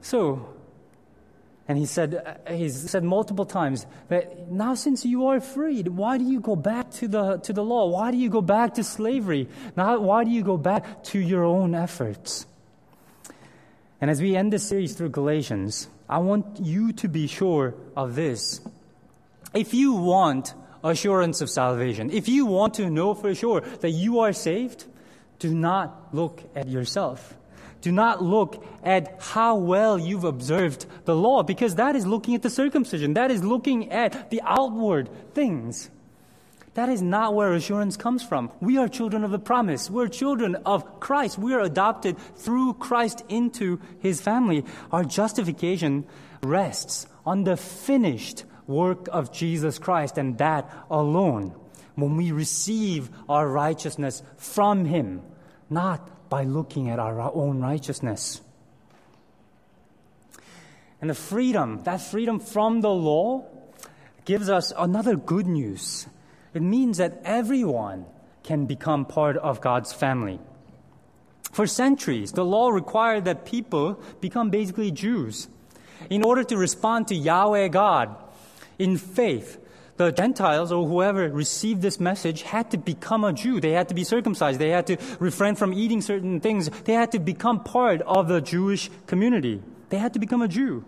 So, 0.00 0.54
and 1.68 1.76
he 1.76 1.86
said, 1.86 2.14
uh, 2.14 2.52
he 2.52 2.68
said 2.68 3.02
multiple 3.02 3.44
times 3.44 3.86
that 4.08 4.50
now 4.50 4.74
since 4.74 5.04
you 5.04 5.26
are 5.26 5.40
freed, 5.40 5.88
why 5.88 6.16
do 6.16 6.24
you 6.24 6.38
go 6.40 6.54
back 6.54 6.92
to 6.92 7.08
the, 7.08 7.38
to 7.38 7.52
the 7.52 7.64
law? 7.64 7.86
Why 7.86 8.12
do 8.12 8.16
you 8.16 8.30
go 8.30 8.40
back 8.40 8.74
to 8.74 8.84
slavery? 8.84 9.48
Now, 9.76 9.98
why 9.98 10.22
do 10.22 10.30
you 10.30 10.44
go 10.44 10.56
back 10.56 11.02
to 11.04 11.18
your 11.18 11.44
own 11.44 11.74
efforts? 11.74 12.46
And 14.00 14.10
as 14.10 14.20
we 14.20 14.36
end 14.36 14.52
this 14.52 14.68
series 14.68 14.94
through 14.94 15.10
Galatians, 15.10 15.88
I 16.08 16.18
want 16.18 16.60
you 16.60 16.92
to 16.92 17.08
be 17.08 17.26
sure 17.26 17.74
of 17.96 18.14
this. 18.14 18.60
If 19.54 19.72
you 19.72 19.94
want 19.94 20.54
assurance 20.84 21.40
of 21.40 21.50
salvation, 21.50 22.10
if 22.10 22.28
you 22.28 22.46
want 22.46 22.74
to 22.74 22.90
know 22.90 23.14
for 23.14 23.34
sure 23.34 23.62
that 23.62 23.90
you 23.90 24.20
are 24.20 24.32
saved, 24.32 24.84
do 25.38 25.54
not 25.54 26.14
look 26.14 26.42
at 26.54 26.68
yourself. 26.68 27.34
Do 27.80 27.92
not 27.92 28.22
look 28.22 28.64
at 28.82 29.20
how 29.20 29.56
well 29.56 29.98
you've 29.98 30.24
observed 30.24 30.86
the 31.04 31.14
law, 31.14 31.42
because 31.42 31.76
that 31.76 31.96
is 31.96 32.06
looking 32.06 32.34
at 32.34 32.42
the 32.42 32.50
circumcision. 32.50 33.14
That 33.14 33.30
is 33.30 33.44
looking 33.44 33.92
at 33.92 34.30
the 34.30 34.42
outward 34.44 35.08
things. 35.34 35.90
That 36.76 36.90
is 36.90 37.00
not 37.00 37.34
where 37.34 37.54
assurance 37.54 37.96
comes 37.96 38.22
from. 38.22 38.50
We 38.60 38.76
are 38.76 38.86
children 38.86 39.24
of 39.24 39.30
the 39.30 39.38
promise. 39.38 39.88
We're 39.88 40.08
children 40.08 40.56
of 40.66 41.00
Christ. 41.00 41.38
We 41.38 41.54
are 41.54 41.60
adopted 41.60 42.18
through 42.18 42.74
Christ 42.74 43.24
into 43.30 43.80
his 44.00 44.20
family. 44.20 44.62
Our 44.92 45.02
justification 45.02 46.04
rests 46.42 47.06
on 47.24 47.44
the 47.44 47.56
finished 47.56 48.44
work 48.66 49.08
of 49.10 49.32
Jesus 49.32 49.78
Christ 49.78 50.18
and 50.18 50.36
that 50.36 50.70
alone. 50.90 51.54
When 51.94 52.18
we 52.18 52.30
receive 52.30 53.08
our 53.26 53.48
righteousness 53.48 54.22
from 54.36 54.84
him, 54.84 55.22
not 55.70 56.28
by 56.28 56.44
looking 56.44 56.90
at 56.90 56.98
our 56.98 57.18
own 57.22 57.58
righteousness. 57.58 58.42
And 61.00 61.08
the 61.08 61.14
freedom, 61.14 61.84
that 61.84 62.02
freedom 62.02 62.38
from 62.38 62.82
the 62.82 62.92
law, 62.92 63.46
gives 64.26 64.50
us 64.50 64.74
another 64.76 65.16
good 65.16 65.46
news 65.46 66.06
it 66.56 66.62
means 66.62 66.98
that 66.98 67.20
everyone 67.24 68.06
can 68.42 68.66
become 68.66 69.04
part 69.04 69.36
of 69.36 69.60
God's 69.60 69.92
family. 69.92 70.40
For 71.52 71.66
centuries, 71.66 72.32
the 72.32 72.44
law 72.44 72.70
required 72.70 73.26
that 73.26 73.44
people 73.44 74.00
become 74.20 74.50
basically 74.50 74.90
Jews. 74.90 75.48
In 76.10 76.24
order 76.24 76.44
to 76.44 76.56
respond 76.56 77.08
to 77.08 77.14
Yahweh 77.14 77.68
God 77.68 78.16
in 78.78 78.96
faith, 78.96 79.58
the 79.96 80.12
Gentiles 80.12 80.72
or 80.72 80.86
whoever 80.86 81.28
received 81.28 81.82
this 81.82 81.98
message 81.98 82.42
had 82.42 82.70
to 82.70 82.78
become 82.78 83.24
a 83.24 83.32
Jew. 83.32 83.60
They 83.60 83.72
had 83.72 83.88
to 83.88 83.94
be 83.94 84.04
circumcised. 84.04 84.60
They 84.60 84.70
had 84.70 84.86
to 84.88 84.96
refrain 85.18 85.56
from 85.56 85.72
eating 85.72 86.02
certain 86.02 86.40
things. 86.40 86.68
They 86.84 86.92
had 86.92 87.12
to 87.12 87.18
become 87.18 87.64
part 87.64 88.02
of 88.02 88.28
the 88.28 88.40
Jewish 88.40 88.90
community. 89.06 89.62
They 89.88 89.98
had 89.98 90.12
to 90.14 90.18
become 90.18 90.42
a 90.42 90.48
Jew. 90.48 90.84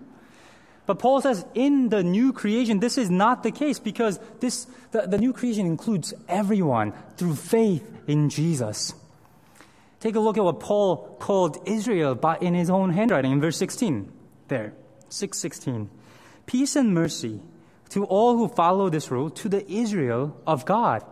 But 0.89 1.01
Paul 1.01 1.21
says 1.21 1.45
in 1.53 1.91
the 1.91 2.03
new 2.03 2.33
creation, 2.33 2.81
this 2.81 2.97
is 2.97 3.11
not 3.11 3.43
the 3.43 3.51
case 3.51 3.79
because 3.79 4.19
this, 4.41 4.67
the, 4.91 5.03
the 5.03 5.19
new 5.19 5.35
creation 5.35 5.67
includes 5.67 6.15
everyone 6.27 6.95
through 7.19 7.35
faith 7.35 7.87
in 8.07 8.31
Jesus. 8.31 8.95
Take 10.01 10.15
a 10.15 10.21
look 10.21 10.39
at 10.39 10.45
what 10.45 10.61
Paul 10.61 11.15
called 11.21 11.59
Israel 11.67 12.15
but 12.15 12.43
in 12.43 12.55
his 12.55 12.71
own 12.71 12.89
handwriting 12.89 13.33
in 13.33 13.39
verse 13.39 13.59
16. 13.59 14.11
There, 14.49 14.73
616. 15.11 15.91
Peace 16.47 16.75
and 16.75 16.95
mercy 16.95 17.43
to 17.91 18.07
all 18.07 18.39
who 18.39 18.49
follow 18.49 18.89
this 18.89 19.11
rule, 19.11 19.29
to 19.29 19.51
the 19.51 19.71
Israel 19.71 20.41
of 20.47 20.65
God. 20.65 21.05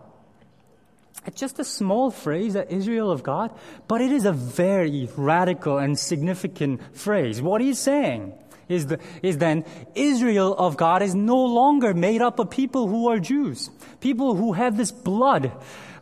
It's 1.27 1.39
just 1.39 1.59
a 1.59 1.65
small 1.65 2.11
phrase, 2.11 2.55
that 2.55 2.73
Israel 2.73 3.11
of 3.11 3.23
God, 3.23 3.51
but 3.89 4.01
it 4.01 4.11
is 4.11 4.25
a 4.25 4.33
very 4.33 5.11
radical 5.19 5.77
and 5.77 5.99
significant 5.99 6.81
phrase. 6.97 7.43
What 7.43 7.61
he's 7.61 7.79
saying 7.79 8.33
is, 8.69 8.87
the, 8.87 8.99
is 9.23 9.39
then 9.39 9.65
Israel 9.95 10.55
of 10.55 10.77
God 10.77 11.03
is 11.03 11.15
no 11.15 11.45
longer 11.45 11.95
made 11.95 12.23
up 12.23 12.39
of 12.39 12.51
people 12.51 12.89
who 12.89 13.09
are 13.09 13.19
Jews, 13.19 13.71
people 14.01 14.35
who 14.35 14.53
have 14.53 14.77
this 14.77 14.93
blood, 14.93 15.53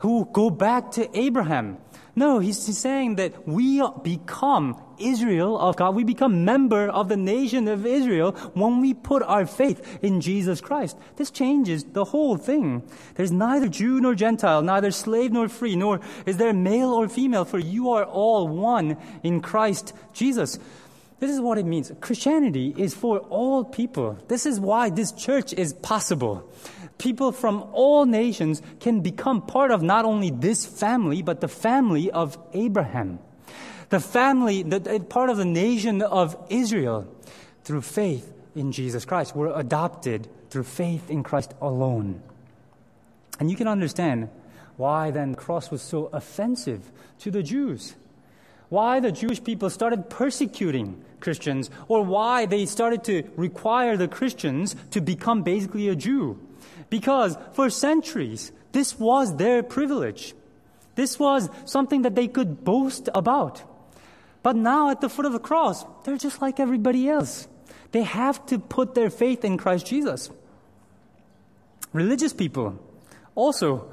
who 0.00 0.28
go 0.32 0.50
back 0.50 0.92
to 0.92 1.18
Abraham. 1.18 1.78
No, 2.16 2.38
he's 2.38 2.58
saying 2.58 3.16
that 3.16 3.46
we 3.46 3.82
become 4.04 4.80
Israel 4.98 5.58
of 5.58 5.74
God. 5.74 5.96
We 5.96 6.04
become 6.04 6.44
member 6.44 6.88
of 6.88 7.08
the 7.08 7.16
nation 7.16 7.66
of 7.66 7.84
Israel 7.84 8.32
when 8.54 8.80
we 8.80 8.94
put 8.94 9.22
our 9.24 9.46
faith 9.46 9.98
in 10.00 10.20
Jesus 10.20 10.60
Christ. 10.60 10.96
This 11.16 11.32
changes 11.32 11.82
the 11.82 12.04
whole 12.04 12.36
thing. 12.36 12.84
There's 13.16 13.32
neither 13.32 13.68
Jew 13.68 14.00
nor 14.00 14.14
Gentile, 14.14 14.62
neither 14.62 14.92
slave 14.92 15.32
nor 15.32 15.48
free, 15.48 15.74
nor 15.74 16.00
is 16.24 16.36
there 16.36 16.52
male 16.52 16.90
or 16.90 17.08
female, 17.08 17.44
for 17.44 17.58
you 17.58 17.90
are 17.90 18.04
all 18.04 18.46
one 18.46 18.96
in 19.24 19.40
Christ 19.40 19.92
Jesus. 20.12 20.60
This 21.24 21.36
is 21.36 21.40
what 21.40 21.56
it 21.56 21.64
means. 21.64 21.90
Christianity 22.02 22.74
is 22.76 22.92
for 22.92 23.18
all 23.18 23.64
people. 23.64 24.18
This 24.28 24.44
is 24.44 24.60
why 24.60 24.90
this 24.90 25.10
church 25.10 25.54
is 25.54 25.72
possible. 25.72 26.52
People 26.98 27.32
from 27.32 27.62
all 27.72 28.04
nations 28.04 28.60
can 28.78 29.00
become 29.00 29.40
part 29.40 29.70
of 29.70 29.82
not 29.82 30.04
only 30.04 30.28
this 30.28 30.66
family, 30.66 31.22
but 31.22 31.40
the 31.40 31.48
family 31.48 32.10
of 32.10 32.36
Abraham. 32.52 33.20
The 33.88 34.00
family, 34.00 34.64
the, 34.64 35.00
part 35.08 35.30
of 35.30 35.38
the 35.38 35.46
nation 35.46 36.02
of 36.02 36.36
Israel 36.50 37.10
through 37.62 37.80
faith 37.80 38.30
in 38.54 38.70
Jesus 38.70 39.06
Christ. 39.06 39.34
We're 39.34 39.58
adopted 39.58 40.28
through 40.50 40.64
faith 40.64 41.08
in 41.08 41.22
Christ 41.22 41.54
alone. 41.62 42.22
And 43.40 43.50
you 43.50 43.56
can 43.56 43.66
understand 43.66 44.28
why 44.76 45.10
then 45.10 45.30
the 45.30 45.38
cross 45.38 45.70
was 45.70 45.80
so 45.80 46.10
offensive 46.12 46.92
to 47.20 47.30
the 47.30 47.42
Jews 47.42 47.94
why 48.74 48.98
the 48.98 49.12
Jewish 49.12 49.42
people 49.42 49.70
started 49.70 50.10
persecuting 50.10 51.00
Christians 51.20 51.70
or 51.86 52.02
why 52.02 52.46
they 52.46 52.66
started 52.66 53.04
to 53.04 53.22
require 53.36 53.96
the 53.96 54.08
Christians 54.08 54.74
to 54.90 55.00
become 55.00 55.42
basically 55.42 55.88
a 55.88 55.94
Jew. 55.94 56.40
Because 56.90 57.38
for 57.52 57.70
centuries, 57.70 58.50
this 58.72 58.98
was 58.98 59.36
their 59.36 59.62
privilege. 59.62 60.34
This 60.96 61.18
was 61.18 61.48
something 61.64 62.02
that 62.02 62.16
they 62.16 62.26
could 62.26 62.64
boast 62.64 63.08
about. 63.14 63.62
But 64.42 64.56
now 64.56 64.90
at 64.90 65.00
the 65.00 65.08
foot 65.08 65.24
of 65.24 65.32
the 65.32 65.38
cross, 65.38 65.84
they're 66.02 66.18
just 66.18 66.42
like 66.42 66.58
everybody 66.58 67.08
else. 67.08 67.46
They 67.92 68.02
have 68.02 68.44
to 68.46 68.58
put 68.58 68.96
their 68.96 69.08
faith 69.08 69.44
in 69.44 69.56
Christ 69.56 69.86
Jesus. 69.86 70.30
Religious 71.92 72.32
people 72.32 72.78
also 73.36 73.86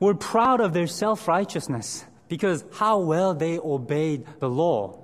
were 0.00 0.14
proud 0.14 0.62
of 0.62 0.72
their 0.72 0.86
self 0.86 1.28
righteousness 1.28 2.07
because 2.28 2.64
how 2.74 2.98
well 3.00 3.34
they 3.34 3.58
obeyed 3.58 4.26
the 4.38 4.48
law. 4.48 5.02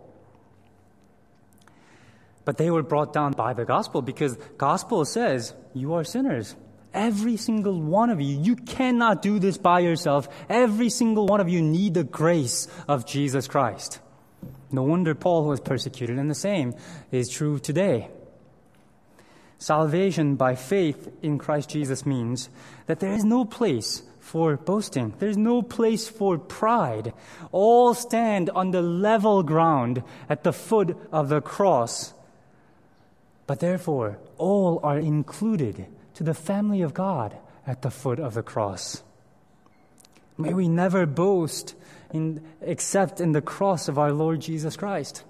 But 2.45 2.59
they 2.59 2.71
were 2.71 2.83
brought 2.83 3.13
down 3.13 3.33
by 3.33 3.55
the 3.55 3.65
gospel 3.65 4.03
because 4.03 4.37
gospel 4.59 5.05
says 5.05 5.55
you 5.73 5.95
are 5.95 6.05
sinners. 6.05 6.55
Every 6.93 7.37
single 7.37 7.81
one 7.81 8.11
of 8.11 8.21
you. 8.21 8.39
You 8.39 8.55
cannot 8.55 9.21
do 9.21 9.39
this 9.39 9.59
by 9.59 9.81
yourself. 9.81 10.29
Every 10.49 10.91
single 10.91 11.27
one 11.27 11.41
of 11.41 11.49
you 11.49 11.61
need 11.61 11.95
the 11.95 12.05
grace 12.05 12.69
of 12.87 13.07
Jesus 13.07 13.49
Christ. 13.49 13.99
No 14.71 14.83
wonder 14.83 15.15
Paul 15.15 15.45
was 15.45 15.61
persecuted, 15.61 16.19
and 16.19 16.31
the 16.31 16.35
same 16.35 16.75
is 17.11 17.29
true 17.29 17.59
today. 17.59 18.11
Salvation 19.59 20.37
by 20.37 20.55
faith 20.55 21.09
in 21.23 21.39
Christ 21.39 21.71
Jesus 21.71 22.05
means 22.05 22.49
that 22.87 23.01
there 23.01 23.13
is 23.13 23.25
no 23.25 23.45
place 23.45 24.03
for 24.25 24.57
boasting. 24.57 25.13
There's 25.19 25.37
no 25.37 25.61
place 25.61 26.09
for 26.09 26.39
pride. 26.39 27.13
All 27.53 27.93
stand 27.93 28.49
on 28.51 28.71
the 28.71 28.81
level 28.81 29.43
ground 29.43 30.03
at 30.31 30.45
the 30.45 30.53
foot 30.53 30.97
of 31.13 31.29
the 31.29 31.43
cross. 31.43 32.15
But 33.47 33.61
therefore, 33.61 34.19
all 34.39 34.81
are 34.83 34.99
included 34.99 35.87
to 36.15 36.25
the 36.25 36.33
family 36.33 36.81
of 36.81 36.95
God 36.95 37.37
at 37.67 37.83
the 37.83 37.91
foot 37.91 38.19
of 38.19 38.33
the 38.33 38.43
cross. 38.43 39.03
May 40.39 40.55
we 40.55 40.69
never 40.69 41.05
boast 41.05 41.77
in, 42.11 42.43
except 42.63 43.21
in 43.21 43.33
the 43.33 43.43
cross 43.43 43.89
of 43.89 43.99
our 43.99 44.11
Lord 44.11 44.41
Jesus 44.41 44.75
Christ. 44.75 45.23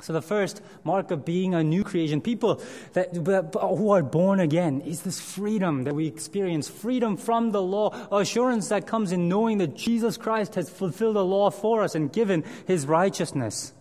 So, 0.00 0.12
the 0.12 0.22
first 0.22 0.62
mark 0.82 1.10
of 1.10 1.24
being 1.24 1.54
a 1.54 1.62
new 1.62 1.84
creation, 1.84 2.20
people 2.20 2.62
that, 2.94 3.14
who 3.14 3.90
are 3.90 4.02
born 4.02 4.40
again, 4.40 4.80
is 4.80 5.02
this 5.02 5.20
freedom 5.20 5.84
that 5.84 5.94
we 5.94 6.06
experience 6.06 6.68
freedom 6.68 7.16
from 7.16 7.50
the 7.50 7.62
law, 7.62 7.90
assurance 8.10 8.68
that 8.68 8.86
comes 8.86 9.12
in 9.12 9.28
knowing 9.28 9.58
that 9.58 9.76
Jesus 9.76 10.16
Christ 10.16 10.54
has 10.54 10.70
fulfilled 10.70 11.16
the 11.16 11.24
law 11.24 11.50
for 11.50 11.82
us 11.82 11.94
and 11.94 12.12
given 12.12 12.44
his 12.66 12.86
righteousness. 12.86 13.72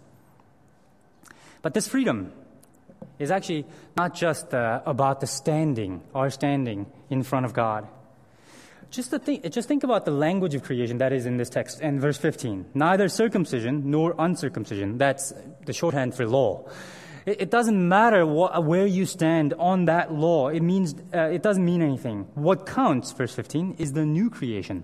But 1.62 1.74
this 1.74 1.88
freedom 1.88 2.32
is 3.18 3.32
actually 3.32 3.66
not 3.98 4.16
just 4.16 4.54
uh, 4.54 4.82
about 4.86 5.20
the 5.20 5.28
standing, 5.28 6.02
our 6.16 6.30
standing 6.30 6.86
in 7.10 7.24
front 7.24 7.46
of 7.46 7.54
God. 7.54 7.88
Just, 8.92 9.12
think, 9.12 9.50
just 9.52 9.68
think 9.68 9.84
about 9.84 10.06
the 10.06 10.12
language 10.12 10.56
of 10.56 10.64
creation 10.64 10.98
that 10.98 11.14
is 11.14 11.26
in 11.26 11.38
this 11.38 11.50
text 11.50 11.80
in 11.82 12.00
verse 12.00 12.18
15. 12.18 12.66
Neither 12.74 13.08
circumcision 13.08 13.92
nor 13.92 14.16
uncircumcision. 14.18 14.98
That's 14.98 15.32
the 15.66 15.74
shorthand 15.74 16.16
for 16.16 16.28
law. 16.28 16.68
It, 17.26 17.42
it 17.42 17.52
doesn't 17.52 17.88
matter 17.88 18.26
what, 18.26 18.64
where 18.64 18.88
you 18.88 19.06
stand 19.06 19.54
on 19.54 19.86
that 19.86 20.12
law. 20.12 20.50
It 20.50 20.62
means, 20.62 20.96
uh, 21.14 21.30
it 21.30 21.44
doesn't 21.44 21.64
mean 21.64 21.84
anything. 21.84 22.28
What 22.34 22.66
counts, 22.66 23.12
verse 23.12 23.34
15, 23.36 23.76
is 23.78 23.94
the 23.94 24.06
new 24.06 24.32
creation. 24.32 24.84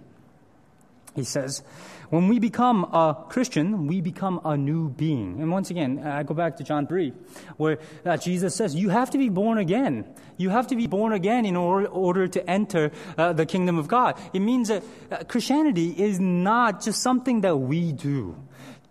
He 1.16 1.24
says, 1.24 1.64
when 2.10 2.28
we 2.28 2.40
become 2.40 2.84
a 2.86 3.26
Christian, 3.30 3.88
we 3.88 4.02
become 4.02 4.40
a 4.46 4.58
new 4.58 4.90
being. 4.90 5.42
And 5.42 5.52
once 5.52 5.70
again, 5.70 6.00
I 6.00 6.24
go 6.24 6.34
back 6.34 6.58
to 6.58 6.64
John 6.64 6.88
3, 6.88 7.14
where 7.58 7.80
uh, 8.06 8.18
Jesus 8.18 8.56
says, 8.56 8.76
You 8.76 8.90
have 8.90 9.10
to 9.12 9.18
be 9.18 9.30
born 9.30 9.58
again. 9.58 10.06
You 10.38 10.50
have 10.50 10.68
to 10.68 10.76
be 10.76 10.88
born 10.88 11.14
again 11.14 11.46
in 11.46 11.56
order, 11.56 11.88
order 11.88 12.28
to 12.28 12.50
enter 12.50 12.92
uh, 13.18 13.34
the 13.34 13.46
kingdom 13.46 13.78
of 13.78 13.88
God. 13.88 14.18
It 14.34 14.40
means 14.40 14.68
that 14.68 14.84
uh, 15.12 15.24
Christianity 15.24 15.90
is 15.98 16.20
not 16.20 16.82
just 16.82 17.02
something 17.02 17.42
that 17.42 17.58
we 17.58 17.92
do. 17.92 18.36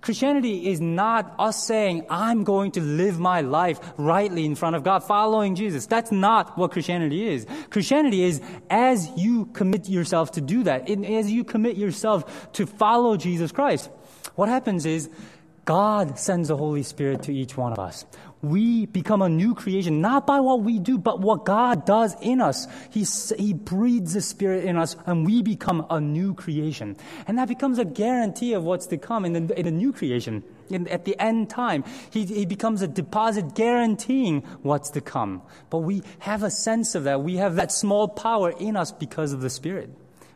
Christianity 0.04 0.68
is 0.68 0.82
not 0.82 1.34
us 1.38 1.64
saying, 1.64 2.04
I'm 2.10 2.44
going 2.44 2.72
to 2.72 2.82
live 2.82 3.18
my 3.18 3.40
life 3.40 3.80
rightly 3.96 4.44
in 4.44 4.54
front 4.54 4.76
of 4.76 4.82
God, 4.82 5.02
following 5.02 5.54
Jesus. 5.54 5.86
That's 5.86 6.12
not 6.12 6.58
what 6.58 6.72
Christianity 6.72 7.26
is. 7.26 7.46
Christianity 7.70 8.22
is 8.22 8.42
as 8.68 9.08
you 9.16 9.46
commit 9.46 9.88
yourself 9.88 10.32
to 10.32 10.42
do 10.42 10.62
that, 10.64 10.90
as 10.90 11.32
you 11.32 11.42
commit 11.42 11.78
yourself 11.78 12.52
to 12.52 12.66
follow 12.66 13.16
Jesus 13.16 13.50
Christ, 13.50 13.88
what 14.34 14.50
happens 14.50 14.84
is 14.84 15.08
God 15.64 16.18
sends 16.18 16.48
the 16.48 16.56
Holy 16.58 16.82
Spirit 16.82 17.22
to 17.22 17.32
each 17.32 17.56
one 17.56 17.72
of 17.72 17.78
us 17.78 18.04
we 18.44 18.86
become 18.86 19.22
a 19.22 19.28
new 19.28 19.54
creation, 19.54 20.00
not 20.00 20.26
by 20.26 20.40
what 20.40 20.60
we 20.62 20.78
do, 20.78 20.98
but 20.98 21.20
what 21.20 21.44
God 21.44 21.86
does 21.86 22.14
in 22.20 22.40
us. 22.40 22.68
He, 22.90 23.04
he 23.36 23.54
breathes 23.54 24.14
the 24.14 24.20
Spirit 24.20 24.64
in 24.64 24.76
us, 24.76 24.96
and 25.06 25.26
we 25.26 25.42
become 25.42 25.86
a 25.90 26.00
new 26.00 26.34
creation. 26.34 26.96
And 27.26 27.38
that 27.38 27.48
becomes 27.48 27.78
a 27.78 27.84
guarantee 27.84 28.52
of 28.52 28.62
what's 28.64 28.86
to 28.88 28.98
come 28.98 29.24
in 29.24 29.32
the, 29.46 29.58
in 29.58 29.64
the 29.64 29.70
new 29.70 29.92
creation. 29.92 30.44
In, 30.70 30.86
at 30.88 31.04
the 31.04 31.18
end 31.18 31.50
time, 31.50 31.84
he, 32.10 32.24
he 32.24 32.46
becomes 32.46 32.82
a 32.82 32.88
deposit 32.88 33.54
guaranteeing 33.54 34.42
what's 34.62 34.90
to 34.90 35.00
come. 35.00 35.42
But 35.70 35.78
we 35.78 36.02
have 36.20 36.42
a 36.42 36.50
sense 36.50 36.94
of 36.94 37.04
that. 37.04 37.22
We 37.22 37.36
have 37.36 37.56
that 37.56 37.72
small 37.72 38.08
power 38.08 38.50
in 38.50 38.76
us 38.76 38.92
because 38.92 39.32
of 39.32 39.40
the 39.40 39.50
Spirit. 39.50 39.90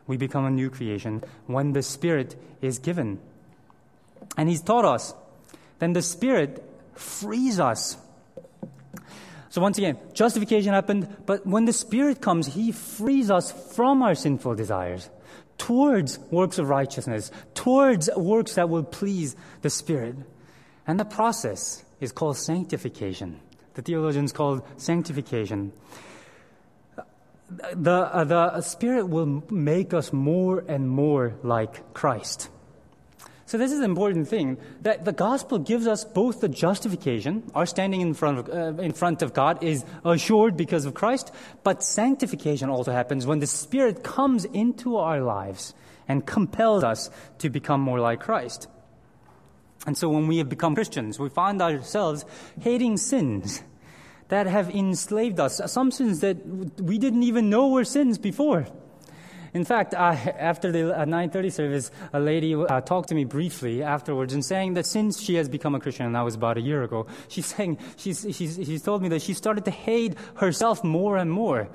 We 0.07 0.17
become 0.17 0.45
a 0.45 0.51
new 0.51 0.69
creation 0.69 1.23
when 1.45 1.73
the 1.73 1.83
Spirit 1.83 2.35
is 2.61 2.79
given. 2.79 3.19
And 4.35 4.49
He's 4.49 4.61
taught 4.61 4.85
us. 4.85 5.13
Then 5.77 5.93
the 5.93 6.01
Spirit 6.01 6.63
frees 6.99 7.59
us. 7.59 7.97
So 9.49 9.61
once 9.61 9.77
again, 9.77 9.97
justification 10.13 10.73
happened, 10.73 11.07
but 11.25 11.45
when 11.45 11.65
the 11.65 11.73
Spirit 11.73 12.21
comes, 12.21 12.47
He 12.47 12.71
frees 12.71 13.31
us 13.31 13.51
from 13.75 14.03
our 14.03 14.13
sinful 14.13 14.55
desires 14.55 15.09
towards 15.57 16.17
works 16.31 16.57
of 16.57 16.69
righteousness, 16.69 17.31
towards 17.53 18.09
works 18.15 18.55
that 18.55 18.69
will 18.69 18.83
please 18.83 19.35
the 19.61 19.69
Spirit. 19.69 20.15
And 20.87 20.99
the 20.99 21.05
process 21.05 21.83
is 21.99 22.11
called 22.11 22.37
sanctification. 22.37 23.39
The 23.73 23.81
theologians 23.81 24.31
call 24.31 24.65
sanctification. 24.77 25.73
The, 27.73 27.91
uh, 27.91 28.23
the 28.23 28.61
Spirit 28.61 29.09
will 29.09 29.43
make 29.49 29.93
us 29.93 30.13
more 30.13 30.63
and 30.67 30.89
more 30.89 31.35
like 31.43 31.93
Christ. 31.93 32.49
So 33.49 33.57
this 33.57 33.71
is 33.71 33.79
an 33.79 33.85
important 33.85 34.27
thing 34.27 34.59
that 34.83 35.05
the 35.05 35.11
gospel 35.11 35.57
gives 35.57 35.87
us 35.87 36.05
both 36.05 36.39
the 36.39 36.47
justification, 36.47 37.49
our 37.55 37.65
standing 37.65 37.99
in 37.99 38.13
front 38.13 38.37
of, 38.37 38.47
uh, 38.47 38.79
in 38.79 38.93
front 38.93 39.23
of 39.23 39.33
God 39.33 39.63
is 39.63 39.83
assured 40.05 40.55
because 40.55 40.85
of 40.85 40.93
Christ, 40.93 41.33
but 41.63 41.81
sanctification 41.81 42.69
also 42.69 42.91
happens 42.91 43.25
when 43.25 43.39
the 43.39 43.47
Spirit 43.47 44.03
comes 44.03 44.45
into 44.45 44.97
our 44.97 45.21
lives 45.21 45.73
and 46.07 46.27
compels 46.27 46.83
us 46.83 47.09
to 47.39 47.49
become 47.49 47.81
more 47.81 47.99
like 47.99 48.19
Christ. 48.19 48.67
And 49.87 49.97
so 49.97 50.09
when 50.09 50.27
we 50.27 50.37
have 50.37 50.47
become 50.47 50.75
Christians, 50.75 51.17
we 51.17 51.29
find 51.29 51.59
ourselves 51.59 52.25
hating 52.61 52.97
sins 52.97 53.63
that 54.27 54.45
have 54.45 54.69
enslaved 54.69 55.39
us, 55.39 55.59
some 55.65 55.89
sins 55.89 56.19
that 56.19 56.37
we 56.79 56.99
didn't 56.99 57.23
even 57.23 57.49
know 57.49 57.69
were 57.69 57.83
sins 57.83 58.19
before. 58.19 58.67
In 59.53 59.65
fact, 59.65 59.93
uh, 59.93 59.97
after 59.97 60.71
the 60.71 60.93
9:30 61.07 61.51
service, 61.51 61.91
a 62.13 62.19
lady 62.19 62.53
uh, 62.55 62.81
talked 62.81 63.09
to 63.09 63.15
me 63.15 63.25
briefly 63.25 63.81
afterwards 63.83 64.33
and 64.33 64.43
saying 64.45 64.75
that 64.75 64.85
since 64.85 65.21
she 65.21 65.35
has 65.35 65.49
become 65.49 65.75
a 65.75 65.79
Christian, 65.79 66.05
and 66.05 66.15
that 66.15 66.21
was 66.21 66.35
about 66.35 66.57
a 66.57 66.61
year 66.61 66.83
ago, 66.83 67.07
she's 67.27 67.47
saying 67.47 67.77
she's, 67.97 68.25
she's, 68.31 68.59
she's 68.63 68.81
told 68.81 69.01
me 69.01 69.09
that 69.09 69.21
she 69.21 69.33
started 69.33 69.65
to 69.65 69.71
hate 69.71 70.15
herself 70.35 70.83
more 70.83 71.17
and 71.17 71.31
more. 71.31 71.69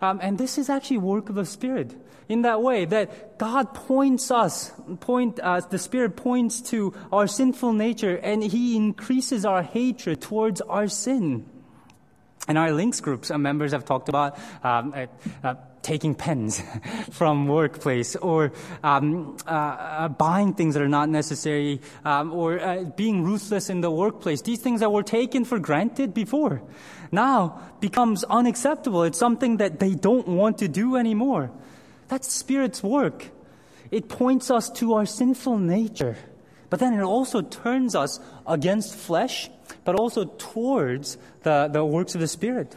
Um, 0.00 0.18
and 0.22 0.36
this 0.36 0.58
is 0.58 0.68
actually 0.68 0.98
work 0.98 1.28
of 1.28 1.36
the 1.36 1.46
Spirit 1.46 1.94
in 2.28 2.42
that 2.42 2.62
way 2.62 2.84
that 2.84 3.38
God 3.38 3.74
points 3.74 4.30
us, 4.30 4.72
point 5.00 5.40
us, 5.40 5.66
the 5.66 5.78
Spirit 5.78 6.16
points 6.16 6.60
to 6.70 6.92
our 7.12 7.26
sinful 7.26 7.72
nature 7.72 8.16
and 8.16 8.42
He 8.42 8.76
increases 8.76 9.44
our 9.44 9.62
hatred 9.62 10.20
towards 10.20 10.60
our 10.62 10.88
sin. 10.88 11.46
In 12.48 12.56
our 12.56 12.72
links 12.72 13.00
groups, 13.00 13.30
uh, 13.30 13.38
members 13.38 13.72
have 13.72 13.84
talked 13.84 14.08
about 14.08 14.38
um, 14.62 14.92
uh, 14.94 15.06
uh, 15.42 15.54
taking 15.84 16.14
pens 16.14 16.60
from 17.10 17.46
workplace 17.46 18.16
or 18.16 18.52
um, 18.82 19.36
uh, 19.46 19.50
uh, 19.50 20.08
buying 20.08 20.54
things 20.54 20.74
that 20.74 20.82
are 20.82 20.88
not 20.88 21.08
necessary 21.08 21.80
um, 22.04 22.32
or 22.32 22.58
uh, 22.58 22.82
being 22.96 23.22
ruthless 23.22 23.70
in 23.70 23.80
the 23.80 23.90
workplace. 23.90 24.42
These 24.42 24.60
things 24.60 24.80
that 24.80 24.90
were 24.90 25.04
taken 25.04 25.44
for 25.44 25.60
granted 25.60 26.14
before 26.14 26.62
now 27.12 27.60
becomes 27.80 28.24
unacceptable. 28.24 29.04
It's 29.04 29.18
something 29.18 29.58
that 29.58 29.78
they 29.78 29.94
don't 29.94 30.26
want 30.26 30.58
to 30.58 30.68
do 30.68 30.96
anymore. 30.96 31.52
That's 32.08 32.32
Spirit's 32.32 32.82
work. 32.82 33.30
It 33.90 34.08
points 34.08 34.50
us 34.50 34.70
to 34.80 34.94
our 34.94 35.06
sinful 35.06 35.58
nature. 35.58 36.16
But 36.70 36.80
then 36.80 36.94
it 36.94 37.02
also 37.02 37.42
turns 37.42 37.94
us 37.94 38.18
against 38.46 38.96
flesh, 38.96 39.48
but 39.84 39.94
also 39.94 40.24
towards 40.24 41.16
the, 41.42 41.68
the 41.72 41.84
works 41.84 42.14
of 42.16 42.20
the 42.20 42.26
Spirit. 42.26 42.74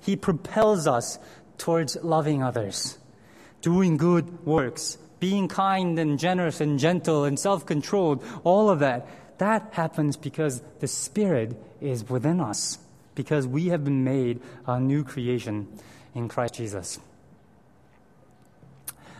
He 0.00 0.16
propels 0.16 0.86
us 0.86 1.18
towards 1.58 1.96
loving 2.02 2.42
others, 2.42 2.98
doing 3.62 3.96
good 3.96 4.44
works, 4.44 4.98
being 5.20 5.48
kind 5.48 5.98
and 5.98 6.18
generous 6.18 6.60
and 6.60 6.78
gentle 6.78 7.24
and 7.24 7.38
self 7.38 7.64
controlled, 7.64 8.22
all 8.44 8.68
of 8.68 8.80
that. 8.80 9.06
That 9.38 9.70
happens 9.72 10.16
because 10.16 10.62
the 10.80 10.86
Spirit 10.86 11.56
is 11.80 12.08
within 12.08 12.40
us, 12.40 12.78
because 13.14 13.46
we 13.46 13.68
have 13.68 13.84
been 13.84 14.04
made 14.04 14.40
a 14.66 14.78
new 14.78 15.02
creation 15.02 15.66
in 16.14 16.28
Christ 16.28 16.54
Jesus. 16.54 17.00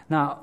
Now, 0.08 0.40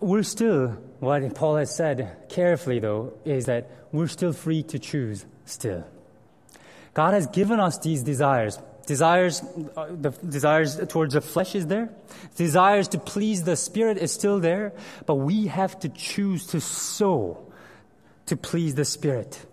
we're 0.00 0.22
still, 0.22 0.68
what 0.98 1.34
Paul 1.34 1.56
has 1.56 1.74
said 1.74 2.28
carefully 2.28 2.78
though, 2.78 3.12
is 3.24 3.46
that 3.46 3.70
we're 3.92 4.08
still 4.08 4.32
free 4.32 4.62
to 4.64 4.78
choose 4.78 5.24
still. 5.44 5.84
God 6.94 7.14
has 7.14 7.26
given 7.26 7.60
us 7.60 7.78
these 7.78 8.02
desires. 8.02 8.58
Desires, 8.86 9.42
uh, 9.76 9.86
the 9.90 10.10
desires 10.10 10.76
towards 10.88 11.14
the 11.14 11.20
flesh 11.20 11.54
is 11.54 11.66
there. 11.66 11.90
Desires 12.36 12.88
to 12.88 12.98
please 12.98 13.44
the 13.44 13.56
spirit 13.56 13.96
is 13.96 14.12
still 14.12 14.40
there. 14.40 14.72
But 15.06 15.16
we 15.16 15.46
have 15.46 15.78
to 15.80 15.88
choose 15.88 16.46
to 16.48 16.60
sow 16.60 17.52
to 18.26 18.36
please 18.36 18.74
the 18.74 18.84
spirit. 18.84 19.44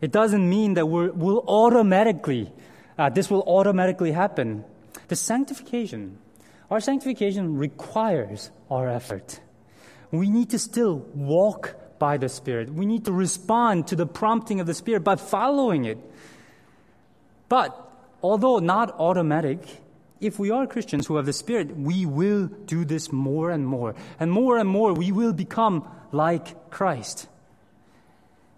It 0.00 0.12
doesn't 0.12 0.48
mean 0.48 0.74
that 0.74 0.86
we 0.86 1.10
will 1.10 1.44
automatically, 1.46 2.52
uh, 2.98 3.10
this 3.10 3.30
will 3.30 3.42
automatically 3.42 4.12
happen. 4.12 4.64
The 5.08 5.16
sanctification, 5.16 6.18
our 6.70 6.80
sanctification 6.80 7.56
requires 7.56 8.50
our 8.70 8.88
effort. 8.88 9.40
We 10.10 10.30
need 10.30 10.50
to 10.50 10.58
still 10.58 10.96
walk 11.14 11.76
by 11.98 12.16
the 12.18 12.28
Spirit. 12.28 12.72
We 12.72 12.86
need 12.86 13.04
to 13.06 13.12
respond 13.12 13.88
to 13.88 13.96
the 13.96 14.06
prompting 14.06 14.60
of 14.60 14.66
the 14.66 14.74
Spirit 14.74 15.04
by 15.04 15.16
following 15.16 15.84
it. 15.84 15.98
But 17.54 17.88
although 18.20 18.58
not 18.58 18.98
automatic, 18.98 19.60
if 20.20 20.40
we 20.40 20.50
are 20.50 20.66
Christians 20.66 21.06
who 21.06 21.14
have 21.14 21.26
the 21.26 21.32
Spirit, 21.32 21.76
we 21.76 22.04
will 22.04 22.48
do 22.48 22.84
this 22.84 23.12
more 23.12 23.52
and 23.52 23.64
more. 23.64 23.94
And 24.18 24.32
more 24.32 24.58
and 24.58 24.68
more, 24.68 24.92
we 24.92 25.12
will 25.12 25.32
become 25.32 25.88
like 26.10 26.72
Christ. 26.72 27.28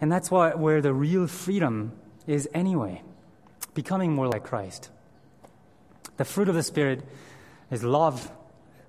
And 0.00 0.11
that's 0.11 0.30
why, 0.30 0.54
where 0.54 0.80
the 0.80 0.94
real 0.94 1.26
freedom 1.26 1.92
is 2.26 2.48
anyway, 2.54 3.02
becoming 3.74 4.14
more 4.14 4.28
like 4.28 4.44
Christ. 4.44 4.88
The 6.16 6.24
fruit 6.24 6.48
of 6.48 6.54
the 6.54 6.62
Spirit 6.62 7.02
is 7.70 7.85
love, 7.85 8.32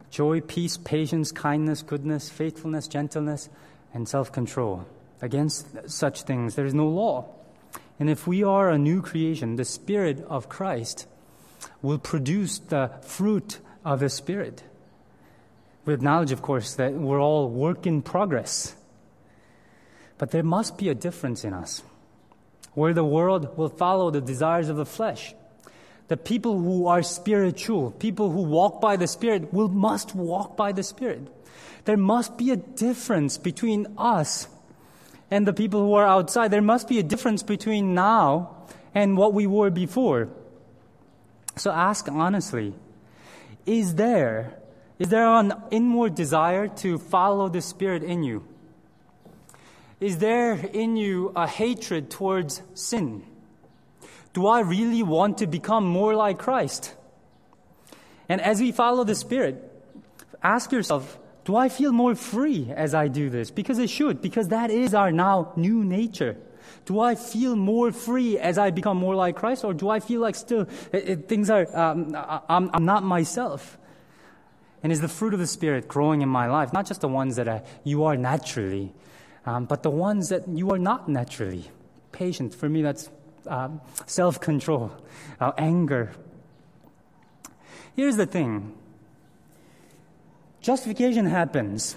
joy, 0.09 0.39
peace, 0.39 0.77
patience, 0.77 1.33
kindness, 1.33 1.81
goodness, 1.81 2.29
faithfulness, 2.29 2.87
gentleness, 2.87 3.49
and 3.93 4.07
self 4.07 4.31
control. 4.31 4.87
Against 5.21 5.89
such 5.89 6.21
things, 6.21 6.55
there 6.55 6.65
is 6.65 6.73
no 6.73 6.87
law. 6.87 7.37
And 7.99 8.10
if 8.10 8.27
we 8.27 8.43
are 8.43 8.69
a 8.69 8.77
new 8.77 9.01
creation, 9.01 9.55
the 9.55 9.65
Spirit 9.65 10.23
of 10.29 10.49
Christ 10.49 11.07
will 11.81 11.97
produce 11.97 12.60
the 12.60 12.91
fruit 13.01 13.60
of 13.83 13.99
the 13.99 14.10
Spirit. 14.10 14.63
We 15.86 15.93
acknowledge, 15.93 16.31
of 16.31 16.41
course, 16.41 16.75
that 16.75 16.93
we're 16.93 17.21
all 17.21 17.49
work 17.49 17.88
in 17.88 18.01
progress. 18.01 18.75
But 20.17 20.31
there 20.31 20.43
must 20.43 20.77
be 20.77 20.89
a 20.89 20.95
difference 20.95 21.43
in 21.43 21.53
us, 21.53 21.81
where 22.73 22.93
the 22.93 23.05
world 23.05 23.57
will 23.57 23.69
follow 23.69 24.12
the 24.12 24.21
desires 24.21 24.69
of 24.69 24.77
the 24.77 24.86
flesh. 24.86 25.33
The 26.07 26.17
people 26.17 26.60
who 26.60 26.88
are 26.88 27.03
spiritual, 27.03 27.91
people 27.91 28.31
who 28.31 28.43
walk 28.43 28.79
by 28.79 28.95
the 28.95 29.07
Spirit, 29.07 29.53
will 29.53 29.69
must 29.69 30.15
walk 30.15 30.55
by 30.55 30.71
the 30.71 30.83
Spirit. 30.83 31.21
There 31.86 31.97
must 31.97 32.38
be 32.38 32.51
a 32.51 32.57
difference 32.57 33.38
between 33.38 33.88
us 33.97 34.47
and 35.29 35.47
the 35.47 35.53
people 35.53 35.81
who 35.81 35.93
are 35.93 36.05
outside. 36.05 36.51
There 36.51 36.61
must 36.61 36.87
be 36.87 36.99
a 36.99 37.03
difference 37.03 37.43
between 37.43 37.93
now 37.93 38.65
and 38.93 39.17
what 39.17 39.33
we 39.33 39.47
were 39.47 39.69
before. 39.69 40.29
So 41.55 41.71
ask 41.71 42.07
honestly 42.09 42.73
is 43.65 43.95
there, 43.95 44.57
is 44.97 45.09
there 45.09 45.27
an 45.27 45.53
inward 45.71 46.15
desire 46.15 46.67
to 46.67 46.97
follow 46.97 47.49
the 47.49 47.61
Spirit 47.61 48.03
in 48.03 48.23
you? 48.23 48.47
Is 49.99 50.19
there 50.19 50.53
in 50.53 50.95
you 50.95 51.33
a 51.35 51.47
hatred 51.47 52.09
towards 52.09 52.61
sin? 52.75 53.23
Do 54.33 54.47
I 54.47 54.61
really 54.61 55.03
want 55.03 55.39
to 55.39 55.47
become 55.47 55.85
more 55.85 56.15
like 56.15 56.37
Christ? 56.37 56.93
And 58.29 58.39
as 58.39 58.61
we 58.61 58.71
follow 58.71 59.03
the 59.03 59.15
Spirit, 59.15 59.55
ask 60.43 60.71
yourself, 60.71 61.17
do 61.47 61.55
I 61.55 61.69
feel 61.69 61.93
more 61.93 62.13
free 62.13 62.73
as 62.75 62.93
I 62.93 63.07
do 63.07 63.29
this? 63.29 63.51
Because 63.51 63.79
it 63.79 63.89
should, 63.89 64.21
because 64.21 64.49
that 64.49 64.69
is 64.69 64.93
our 64.93 65.13
now 65.13 65.53
new 65.55 65.81
nature. 65.81 66.36
Do 66.83 66.99
I 66.99 67.15
feel 67.15 67.55
more 67.55 67.93
free 67.93 68.38
as 68.38 68.57
I 68.57 68.69
become 68.69 68.97
more 68.97 69.15
like 69.15 69.38
Christ, 69.38 69.63
or 69.63 69.73
do 69.73 69.89
I 69.89 70.01
feel 70.01 70.19
like 70.19 70.36
still 70.36 70.67
it, 70.91 71.10
it, 71.10 71.29
things 71.29 71.49
are, 71.49 71.65
um, 71.73 72.13
I'm, 72.49 72.69
I'm, 72.73 72.83
not 72.83 73.03
myself? 73.03 73.77
And 74.83 74.91
is 74.91 74.99
the 74.99 75.07
fruit 75.07 75.33
of 75.33 75.39
the 75.39 75.47
Spirit 75.47 75.88
growing 75.88 76.21
in 76.21 76.27
my 76.27 76.47
life? 76.47 76.73
Not 76.73 76.86
just 76.86 76.99
the 76.99 77.07
ones 77.07 77.38
that 77.38 77.47
are, 77.47 77.63
you 77.86 78.03
are 78.03 78.17
naturally, 78.17 78.93
um, 79.45 79.63
but 79.63 79.83
the 79.83 79.89
ones 79.89 80.27
that 80.27 80.49
you 80.49 80.71
are 80.71 80.79
not 80.79 81.07
naturally. 81.07 81.71
Patience, 82.12 82.55
for 82.55 82.67
me, 82.67 82.81
that's 82.81 83.10
um, 83.47 83.79
self 84.05 84.41
control, 84.41 84.91
uh, 85.39 85.53
anger. 85.57 86.12
Here's 87.95 88.17
the 88.17 88.25
thing 88.25 88.75
Justification 90.67 91.27
happens 91.27 91.95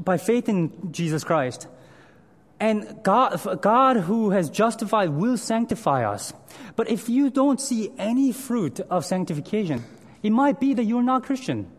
by 0.00 0.16
faith 0.16 0.48
in 0.48 0.90
Jesus 0.90 1.22
Christ. 1.22 1.68
And 2.58 3.02
God, 3.02 3.60
God 3.60 3.98
who 3.98 4.30
has 4.30 4.48
justified 4.48 5.10
will 5.10 5.36
sanctify 5.36 6.10
us. 6.10 6.32
But 6.76 6.88
if 6.88 7.10
you 7.10 7.28
don't 7.28 7.60
see 7.60 7.92
any 7.98 8.32
fruit 8.32 8.80
of 8.80 9.04
sanctification, 9.04 9.84
it 10.22 10.30
might 10.30 10.60
be 10.60 10.72
that 10.72 10.84
you're 10.84 11.02
not 11.02 11.24
Christian. 11.24 11.70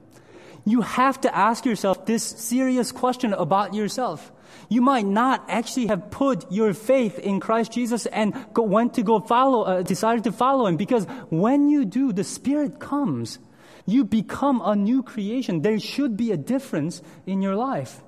You 0.64 0.82
have 0.82 1.20
to 1.22 1.36
ask 1.36 1.66
yourself 1.66 2.06
this 2.06 2.24
serious 2.24 2.92
question 2.92 3.34
about 3.34 3.74
yourself. 3.74 4.32
You 4.70 4.82
might 4.82 5.08
not 5.08 5.44
actually 5.50 5.88
have 5.88 6.12
put 6.12 6.52
your 6.52 6.76
faith 6.76 7.18
in 7.18 7.40
Christ 7.40 7.72
Jesus 7.72 8.06
and 8.06 8.46
go, 8.54 8.62
went 8.62 8.94
to 8.94 9.02
go 9.02 9.22
follow, 9.22 9.64
uh, 9.64 9.82
decided 9.82 10.24
to 10.26 10.32
follow 10.32 10.68
Him 10.68 10.78
because 10.78 11.06
when 11.32 11.68
you 11.68 11.84
do, 11.84 12.14
the 12.14 12.24
Spirit 12.24 12.80
comes 12.80 13.40
you 13.86 14.04
become 14.04 14.62
a 14.64 14.76
new 14.76 15.04
creation. 15.04 15.62
There 15.62 15.80
should 15.80 16.18
be 16.18 16.32
a 16.32 16.38
difference 16.38 17.02
in 17.26 17.42
your 17.42 17.56
life. 17.56 18.02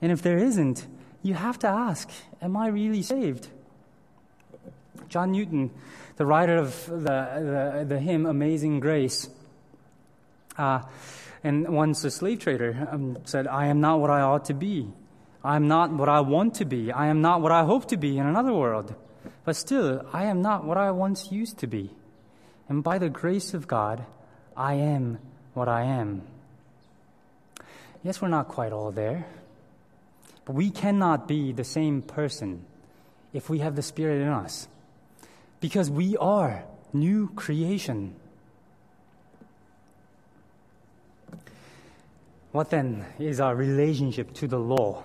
And 0.00 0.12
if 0.12 0.22
there 0.22 0.38
isn't, 0.38 0.86
you 1.22 1.34
have 1.34 1.58
to 1.60 1.68
ask, 1.68 2.08
Am 2.40 2.56
I 2.56 2.68
really 2.68 3.02
saved? 3.02 3.48
John 5.08 5.32
Newton, 5.32 5.70
the 6.16 6.26
writer 6.26 6.56
of 6.56 6.86
the, 6.86 6.94
the, 6.98 7.86
the 7.88 7.98
hymn 7.98 8.26
Amazing 8.26 8.80
Grace, 8.80 9.28
uh, 10.56 10.82
and 11.44 11.68
once 11.68 12.02
a 12.04 12.10
slave 12.10 12.40
trader 12.40 12.88
um, 12.90 13.18
said, 13.24 13.46
I 13.46 13.66
am 13.66 13.80
not 13.80 14.00
what 14.00 14.10
I 14.10 14.20
ought 14.20 14.46
to 14.46 14.54
be. 14.54 14.88
I 15.44 15.56
am 15.56 15.68
not 15.68 15.92
what 15.92 16.08
I 16.08 16.20
want 16.20 16.54
to 16.56 16.64
be. 16.64 16.90
I 16.90 17.06
am 17.06 17.22
not 17.22 17.40
what 17.40 17.52
I 17.52 17.64
hope 17.64 17.88
to 17.88 17.96
be 17.96 18.18
in 18.18 18.26
another 18.26 18.52
world. 18.52 18.94
But 19.44 19.56
still, 19.56 20.04
I 20.12 20.24
am 20.24 20.42
not 20.42 20.64
what 20.64 20.76
I 20.76 20.90
once 20.90 21.30
used 21.30 21.58
to 21.58 21.66
be. 21.66 21.90
And 22.68 22.82
by 22.82 22.98
the 22.98 23.08
grace 23.08 23.54
of 23.54 23.68
God, 23.68 24.04
I 24.58 24.74
am 24.74 25.20
what 25.54 25.68
I 25.68 25.84
am. 25.84 26.22
Yes, 28.02 28.20
we're 28.20 28.26
not 28.26 28.48
quite 28.48 28.72
all 28.72 28.90
there, 28.90 29.24
but 30.44 30.54
we 30.54 30.70
cannot 30.70 31.28
be 31.28 31.52
the 31.52 31.62
same 31.62 32.02
person 32.02 32.64
if 33.32 33.48
we 33.48 33.60
have 33.60 33.76
the 33.76 33.82
Spirit 33.82 34.20
in 34.20 34.28
us, 34.28 34.66
because 35.60 35.88
we 35.88 36.16
are 36.16 36.64
new 36.92 37.28
creation. 37.36 38.16
What 42.50 42.70
then 42.70 43.04
is 43.20 43.38
our 43.38 43.54
relationship 43.54 44.34
to 44.34 44.48
the 44.48 44.58
law? 44.58 45.04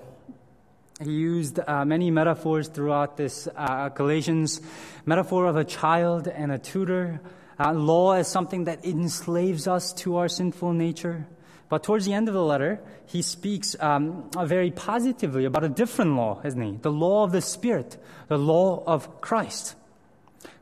He 0.99 1.11
used 1.11 1.59
uh, 1.59 1.85
many 1.85 2.09
metaphors 2.09 2.69
throughout 2.69 3.17
this 3.17 3.47
uh, 3.55 3.89
Galatians 3.89 4.61
metaphor 5.05 5.45
of 5.45 5.57
a 5.57 5.63
child 5.63 6.27
and 6.27 6.51
a 6.51 6.57
tutor, 6.57 7.19
uh, 7.59 7.71
law 7.73 8.13
is 8.13 8.27
something 8.27 8.65
that 8.65 8.85
enslaves 8.85 9.67
us 9.67 9.93
to 9.93 10.17
our 10.17 10.27
sinful 10.27 10.73
nature. 10.73 11.27
But 11.69 11.83
towards 11.83 12.05
the 12.05 12.13
end 12.13 12.27
of 12.27 12.33
the 12.33 12.43
letter, 12.43 12.79
he 13.05 13.21
speaks 13.21 13.75
um, 13.79 14.29
very 14.37 14.71
positively 14.71 15.45
about 15.45 15.63
a 15.63 15.69
different 15.69 16.15
law, 16.15 16.41
isn't 16.43 16.61
he? 16.61 16.77
The 16.81 16.91
law 16.91 17.23
of 17.23 17.31
the 17.31 17.41
Spirit, 17.41 17.97
the 18.27 18.37
law 18.37 18.83
of 18.85 19.21
Christ. 19.21 19.75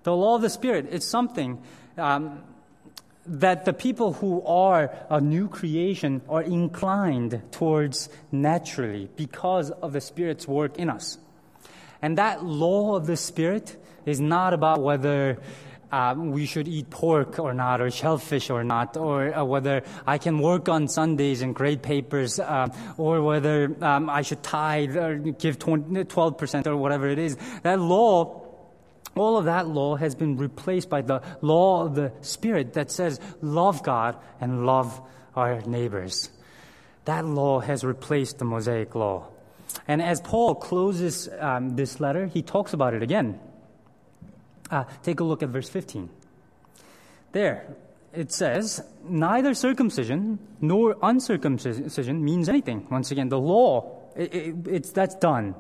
The 0.04 0.16
law 0.16 0.36
of 0.36 0.42
the 0.42 0.50
Spirit 0.50 0.88
is 0.90 1.06
something 1.06 1.62
um, 1.98 2.44
that 3.26 3.66
the 3.66 3.74
people 3.74 4.14
who 4.14 4.44
are 4.44 4.96
a 5.10 5.22
new 5.22 5.48
creation 5.48 6.22
are 6.28 6.42
inclined 6.42 7.42
towards 7.52 8.10
naturally 8.32 9.10
because 9.16 9.70
of 9.70 9.94
the 9.94 10.02
Spirit's 10.02 10.48
work 10.48 10.78
in 10.78 10.90
us. 10.90 11.18
And 12.02 12.18
that 12.18 12.44
law 12.44 12.96
of 12.96 13.06
the 13.06 13.18
Spirit 13.18 13.76
is 14.06 14.20
not 14.20 14.54
about 14.54 14.82
whether 14.82 15.38
um, 15.92 16.32
we 16.32 16.46
should 16.46 16.68
eat 16.68 16.90
pork 16.90 17.40
or 17.40 17.54
not, 17.54 17.82
or 17.82 17.92
shellfish 17.92 18.50
or 18.50 18.64
not, 18.64 18.96
or 18.98 19.34
uh, 19.36 19.44
whether 19.44 19.84
I 20.08 20.18
can 20.18 20.40
work 20.40 20.70
on 20.70 20.88
Sundays 20.88 21.42
and 21.42 21.54
grade 21.54 21.82
papers, 21.82 22.40
uh, 22.40 22.68
or 22.98 23.22
whether 23.22 23.76
um, 23.82 24.10
I 24.10 24.22
should 24.22 24.42
tithe 24.42 24.96
or 24.96 25.18
give 25.18 25.60
20, 25.60 26.06
12% 26.06 26.68
or 26.68 26.78
whatever 26.78 27.08
it 27.10 27.20
is. 27.20 27.38
That 27.64 27.80
law, 27.80 28.48
all 29.16 29.38
of 29.38 29.46
that 29.46 29.68
law 29.68 29.96
has 29.96 30.16
been 30.16 30.38
replaced 30.38 30.90
by 30.90 31.02
the 31.02 31.22
law 31.42 31.86
of 31.86 31.96
the 31.96 32.14
Spirit 32.22 32.74
that 32.74 32.92
says, 32.92 33.20
love 33.42 33.84
God 33.84 34.18
and 34.40 34.66
love 34.66 35.02
our 35.36 35.62
neighbors. 35.62 36.30
That 37.06 37.26
law 37.26 37.60
has 37.60 37.84
replaced 37.84 38.40
the 38.40 38.46
Mosaic 38.46 38.96
law. 38.96 39.28
And 39.88 40.02
as 40.02 40.22
Paul 40.22 40.56
closes 40.56 41.30
um, 41.40 41.76
this 41.76 42.00
letter, 42.00 42.28
he 42.28 42.42
talks 42.42 42.74
about 42.74 42.94
it 42.94 43.04
again. 43.04 43.40
Uh, 44.72 44.86
take 45.04 45.20
a 45.20 45.24
look 45.24 45.44
at 45.44 45.50
verse 45.50 45.70
15. 45.70 46.10
There, 47.34 47.76
it 48.14 48.32
says, 48.32 48.84
neither 49.04 49.54
circumcision 49.54 50.40
nor 50.60 50.96
uncircumcision 51.04 52.24
means 52.24 52.50
anything. 52.50 52.88
Once 52.90 53.12
again, 53.12 53.30
the 53.30 53.40
law, 53.40 54.02
it, 54.16 54.34
it, 54.34 54.56
it's, 54.68 54.92
that's 54.92 55.16
done. 55.16 55.56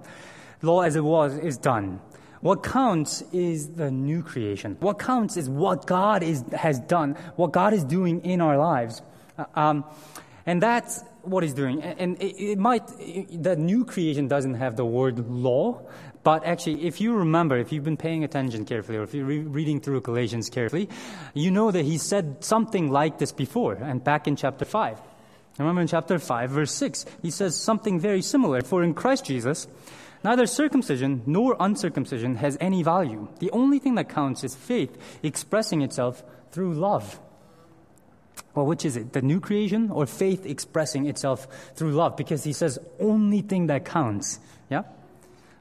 Law 0.62 0.82
as 0.82 0.96
it 0.96 1.04
was 1.04 1.38
is 1.38 1.58
done. 1.58 2.00
What 2.42 2.64
counts 2.64 3.22
is 3.32 3.70
the 3.70 3.92
new 3.92 4.24
creation. 4.24 4.78
What 4.80 4.98
counts 4.98 5.38
is 5.38 5.50
what 5.50 5.86
God 5.86 6.24
is, 6.24 6.44
has 6.54 6.80
done, 6.80 7.16
what 7.36 7.52
God 7.52 7.74
is 7.74 7.84
doing 7.84 8.22
in 8.26 8.42
our 8.42 8.58
lives. 8.58 9.02
Uh, 9.38 9.46
um, 9.54 9.86
and 10.46 10.62
that's 10.62 11.04
what 11.22 11.44
he's 11.44 11.54
doing. 11.54 11.84
And 11.84 12.22
it, 12.22 12.36
it 12.44 12.58
might, 12.58 12.88
the 12.88 13.56
new 13.56 13.86
creation 13.86 14.28
doesn't 14.28 14.56
have 14.56 14.76
the 14.76 14.86
word 14.86 15.20
law, 15.30 15.82
but 16.24 16.46
actually, 16.46 16.86
if 16.86 17.02
you 17.02 17.14
remember, 17.16 17.58
if 17.58 17.72
you've 17.72 17.84
been 17.84 17.98
paying 17.98 18.24
attention 18.24 18.66
carefully, 18.66 18.98
or 18.98 19.04
if 19.04 19.14
you're 19.14 19.26
re- 19.26 19.40
reading 19.40 19.80
through 19.80 20.02
Galatians 20.02 20.50
carefully, 20.50 20.90
you 21.34 21.52
know 21.52 21.72
that 21.72 21.84
he 21.84 21.98
said 21.98 22.44
something 22.44 22.92
like 22.92 23.18
this 23.18 23.32
before, 23.32 23.74
and 23.74 24.04
back 24.04 24.28
in 24.28 24.36
chapter 24.36 24.66
5. 24.66 25.00
Remember 25.58 25.82
in 25.82 25.88
chapter 25.88 26.18
5, 26.18 26.50
verse 26.50 26.74
6, 26.74 27.06
he 27.22 27.32
says 27.32 27.56
something 27.56 28.00
very 28.00 28.22
similar. 28.22 28.62
For 28.62 28.84
in 28.84 28.94
Christ 28.94 29.26
Jesus, 29.26 29.68
Neither 30.24 30.46
circumcision 30.46 31.24
nor 31.26 31.56
uncircumcision 31.60 32.36
has 32.36 32.58
any 32.62 32.84
value. 32.84 33.28
The 33.40 33.50
only 33.52 33.80
thing 33.80 33.96
that 33.96 34.10
counts 34.10 34.44
is 34.44 34.56
faith 34.56 34.96
expressing 35.24 35.82
itself 35.82 36.24
through 36.52 36.76
love. 36.76 37.20
Well, 38.54 38.66
which 38.66 38.86
is 38.86 38.98
it? 38.98 39.14
The 39.14 39.22
new 39.22 39.40
creation 39.40 39.90
or 39.90 40.06
faith 40.06 40.46
expressing 40.46 41.08
itself 41.08 41.48
through 41.76 41.94
love? 41.94 42.18
Because 42.18 42.44
he 42.44 42.54
says 42.54 42.78
only 43.00 43.42
thing 43.42 43.68
that 43.68 43.86
counts. 43.86 44.40
Yeah? 44.70 44.84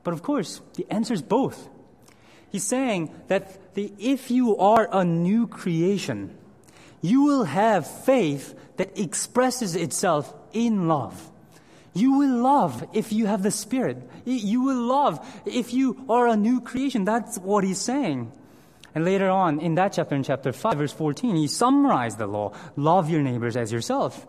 But 0.03 0.15
of 0.15 0.23
course, 0.23 0.61
the 0.75 0.87
answer 0.91 1.15
is 1.15 1.23
both. 1.23 1.69
He's 2.51 2.65
saying 2.65 3.15
that 3.29 3.75
the, 3.75 3.93
if 3.99 4.31
you 4.31 4.57
are 4.57 4.89
a 4.91 5.05
new 5.05 5.47
creation, 5.47 6.37
you 7.01 7.23
will 7.23 7.45
have 7.45 7.87
faith 7.87 8.55
that 8.77 8.99
expresses 8.99 9.77
itself 9.77 10.33
in 10.53 10.89
love. 10.89 11.31
You 11.93 12.19
will 12.19 12.43
love 12.43 12.89
if 12.93 13.13
you 13.13 13.27
have 13.27 13.43
the 13.43 13.51
Spirit. 13.51 14.09
You 14.25 14.63
will 14.63 14.83
love 14.83 15.43
if 15.45 15.73
you 15.73 16.05
are 16.09 16.29
a 16.29 16.37
new 16.37 16.61
creation. 16.61 17.05
That's 17.05 17.39
what 17.39 17.65
he's 17.65 17.81
saying. 17.81 18.33
And 18.95 19.05
later 19.05 19.31
on 19.31 19.61
in 19.61 19.75
that 19.77 19.93
chapter, 19.93 20.15
in 20.15 20.23
chapter 20.23 20.53
5, 20.53 20.79
verse 20.79 20.93
14, 20.93 21.37
he 21.37 21.47
summarized 21.47 22.19
the 22.19 22.27
law 22.27 22.53
love 22.77 23.11
your 23.11 23.23
neighbors 23.23 23.57
as 23.57 23.73
yourself. 23.73 24.27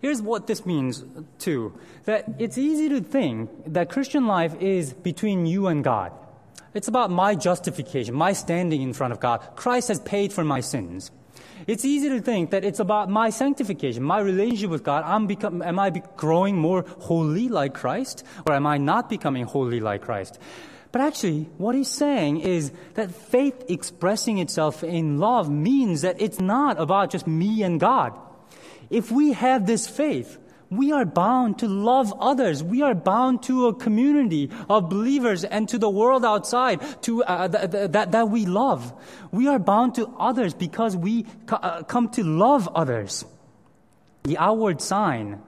Here's 0.00 0.20
what 0.20 0.46
this 0.46 0.66
means, 0.66 1.04
too 1.38 1.72
that 2.04 2.24
it's 2.38 2.56
easy 2.56 2.88
to 2.88 3.00
think 3.00 3.50
that 3.66 3.90
Christian 3.90 4.26
life 4.26 4.54
is 4.60 4.92
between 4.92 5.44
you 5.44 5.66
and 5.66 5.82
God. 5.82 6.12
It's 6.72 6.88
about 6.88 7.10
my 7.10 7.34
justification, 7.34 8.14
my 8.14 8.32
standing 8.32 8.80
in 8.82 8.92
front 8.92 9.12
of 9.12 9.20
God. 9.20 9.40
Christ 9.56 9.88
has 9.88 9.98
paid 10.00 10.32
for 10.32 10.44
my 10.44 10.60
sins. 10.60 11.10
It's 11.66 11.84
easy 11.84 12.08
to 12.10 12.20
think 12.20 12.50
that 12.50 12.64
it's 12.64 12.78
about 12.78 13.10
my 13.10 13.30
sanctification, 13.30 14.02
my 14.02 14.20
relationship 14.20 14.70
with 14.70 14.84
God. 14.84 15.02
I'm 15.04 15.26
become, 15.26 15.62
am 15.62 15.78
I 15.78 15.90
growing 16.16 16.56
more 16.56 16.84
holy 17.00 17.48
like 17.48 17.74
Christ, 17.74 18.24
or 18.46 18.54
am 18.54 18.66
I 18.66 18.78
not 18.78 19.08
becoming 19.08 19.46
holy 19.46 19.80
like 19.80 20.02
Christ? 20.02 20.38
But 20.92 21.00
actually, 21.00 21.48
what 21.58 21.74
he's 21.74 21.88
saying 21.90 22.40
is 22.40 22.70
that 22.94 23.10
faith 23.10 23.64
expressing 23.68 24.38
itself 24.38 24.84
in 24.84 25.18
love 25.18 25.50
means 25.50 26.02
that 26.02 26.20
it's 26.20 26.40
not 26.40 26.80
about 26.80 27.10
just 27.10 27.26
me 27.26 27.62
and 27.62 27.80
God. 27.80 28.16
If 28.90 29.10
we 29.10 29.32
have 29.32 29.66
this 29.66 29.86
faith, 29.86 30.38
we 30.70 30.92
are 30.92 31.04
bound 31.04 31.60
to 31.60 31.68
love 31.68 32.12
others. 32.18 32.62
We 32.62 32.82
are 32.82 32.94
bound 32.94 33.42
to 33.44 33.68
a 33.68 33.74
community 33.74 34.50
of 34.68 34.88
believers 34.88 35.44
and 35.44 35.68
to 35.68 35.78
the 35.78 35.88
world 35.88 36.24
outside 36.24 36.80
to, 37.02 37.22
uh, 37.22 37.48
th- 37.48 37.70
th- 37.70 37.90
that, 37.92 38.12
that 38.12 38.28
we 38.30 38.46
love. 38.46 38.92
We 39.30 39.46
are 39.46 39.58
bound 39.58 39.94
to 39.96 40.08
others 40.18 40.54
because 40.54 40.96
we 40.96 41.26
uh, 41.48 41.82
come 41.84 42.08
to 42.10 42.24
love 42.24 42.68
others. 42.74 43.24
The 44.24 44.38
outward 44.38 44.80
sign 44.80 45.40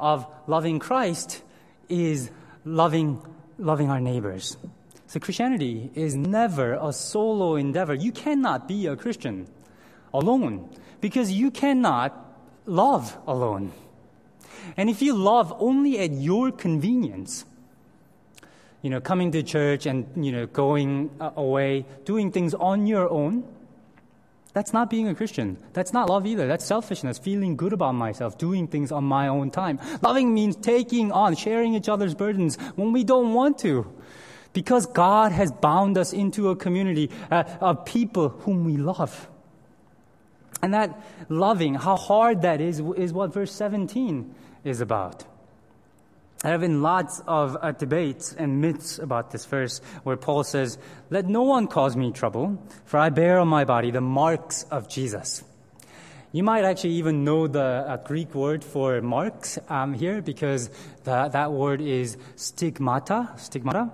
of 0.00 0.26
loving 0.46 0.78
Christ 0.78 1.42
is 1.90 2.30
loving, 2.64 3.20
loving 3.58 3.90
our 3.90 4.00
neighbors. 4.00 4.56
So 5.06 5.20
Christianity 5.20 5.90
is 5.94 6.14
never 6.14 6.74
a 6.74 6.92
solo 6.92 7.56
endeavor. 7.56 7.94
You 7.94 8.12
cannot 8.12 8.66
be 8.66 8.86
a 8.86 8.96
Christian 8.96 9.46
alone 10.12 10.70
because 11.02 11.30
you 11.30 11.50
cannot 11.50 12.23
love 12.66 13.16
alone. 13.26 13.72
And 14.76 14.88
if 14.88 15.02
you 15.02 15.14
love 15.14 15.54
only 15.58 15.98
at 15.98 16.12
your 16.12 16.50
convenience, 16.50 17.44
you 18.82 18.90
know, 18.90 19.00
coming 19.00 19.32
to 19.32 19.42
church 19.42 19.86
and, 19.86 20.06
you 20.16 20.32
know, 20.32 20.46
going 20.46 21.10
uh, 21.20 21.30
away, 21.36 21.86
doing 22.04 22.30
things 22.30 22.54
on 22.54 22.86
your 22.86 23.08
own, 23.10 23.44
that's 24.52 24.72
not 24.72 24.88
being 24.88 25.08
a 25.08 25.14
Christian. 25.14 25.56
That's 25.72 25.92
not 25.92 26.08
love 26.08 26.26
either. 26.26 26.46
That's 26.46 26.64
selfishness, 26.64 27.18
feeling 27.18 27.56
good 27.56 27.72
about 27.72 27.92
myself, 27.92 28.38
doing 28.38 28.68
things 28.68 28.92
on 28.92 29.02
my 29.02 29.26
own 29.26 29.50
time. 29.50 29.80
Loving 30.00 30.32
means 30.32 30.54
taking 30.54 31.10
on, 31.10 31.34
sharing 31.34 31.74
each 31.74 31.88
other's 31.88 32.14
burdens 32.14 32.56
when 32.76 32.92
we 32.92 33.04
don't 33.04 33.34
want 33.34 33.58
to. 33.60 33.92
Because 34.52 34.86
God 34.86 35.32
has 35.32 35.50
bound 35.50 35.98
us 35.98 36.12
into 36.12 36.50
a 36.50 36.56
community 36.56 37.10
uh, 37.32 37.42
of 37.60 37.84
people 37.84 38.28
whom 38.28 38.64
we 38.64 38.76
love. 38.76 39.28
And 40.64 40.72
that 40.72 40.98
loving, 41.28 41.74
how 41.74 41.96
hard 41.96 42.40
that 42.40 42.62
is, 42.62 42.80
is 42.96 43.12
what 43.12 43.34
verse 43.34 43.52
17 43.52 44.34
is 44.64 44.80
about. 44.80 45.22
There 46.42 46.52
have 46.52 46.62
been 46.62 46.80
lots 46.80 47.20
of 47.26 47.58
uh, 47.60 47.72
debates 47.72 48.32
and 48.32 48.62
myths 48.62 48.98
about 48.98 49.30
this 49.30 49.44
verse 49.44 49.82
where 50.04 50.16
Paul 50.16 50.42
says, 50.42 50.78
Let 51.10 51.26
no 51.26 51.42
one 51.42 51.66
cause 51.66 51.98
me 51.98 52.12
trouble, 52.12 52.66
for 52.86 52.96
I 52.96 53.10
bear 53.10 53.40
on 53.40 53.48
my 53.48 53.66
body 53.66 53.90
the 53.90 54.00
marks 54.00 54.62
of 54.70 54.88
Jesus. 54.88 55.44
You 56.32 56.42
might 56.42 56.64
actually 56.64 56.94
even 56.94 57.24
know 57.24 57.46
the 57.46 57.62
uh, 57.62 57.98
Greek 57.98 58.34
word 58.34 58.64
for 58.64 59.02
marks 59.02 59.58
um, 59.68 59.92
here 59.92 60.22
because 60.22 60.70
the, 61.04 61.28
that 61.28 61.52
word 61.52 61.82
is 61.82 62.16
stigmata, 62.36 63.34
stigmata. 63.36 63.90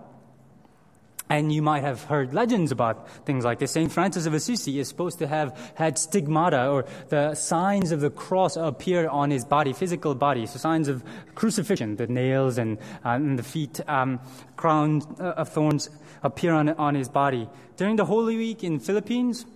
And 1.31 1.53
you 1.53 1.63
might 1.63 1.85
have 1.85 2.03
heard 2.03 2.35
legends 2.35 2.73
about 2.73 3.09
things 3.25 3.45
like 3.45 3.61
this. 3.61 3.71
St. 3.71 3.91
Francis 3.91 4.27
of 4.27 4.35
Assisi 4.35 4.81
is 4.81 4.89
supposed 4.89 5.21
to 5.21 5.29
have 5.29 5.57
had 5.77 5.97
stigmata 5.97 6.69
or 6.69 6.87
the 7.09 7.37
signs 7.37 7.93
of 7.93 8.01
the 8.01 8.11
cross 8.11 8.57
appear 8.57 9.09
on 9.09 9.31
his 9.31 9.45
body, 9.45 9.73
physical 9.73 10.17
body. 10.17 10.47
So 10.47 10.59
signs 10.59 10.89
of 10.89 11.05
crucifixion, 11.37 11.95
the 11.95 12.09
nails 12.09 12.59
and, 12.59 12.79
uh, 13.05 13.11
and 13.11 13.39
the 13.39 13.45
feet, 13.45 13.81
um, 13.89 14.19
crown 14.57 15.03
uh, 15.21 15.35
of 15.39 15.51
thorns 15.51 15.89
appear 16.25 16.53
on, 16.53 16.69
on 16.71 16.97
his 16.97 17.09
body. 17.09 17.49
During 17.77 17.95
the 17.95 18.05
Holy 18.05 18.37
Week 18.37 18.65
in 18.65 18.81
Philippines, 18.81 19.47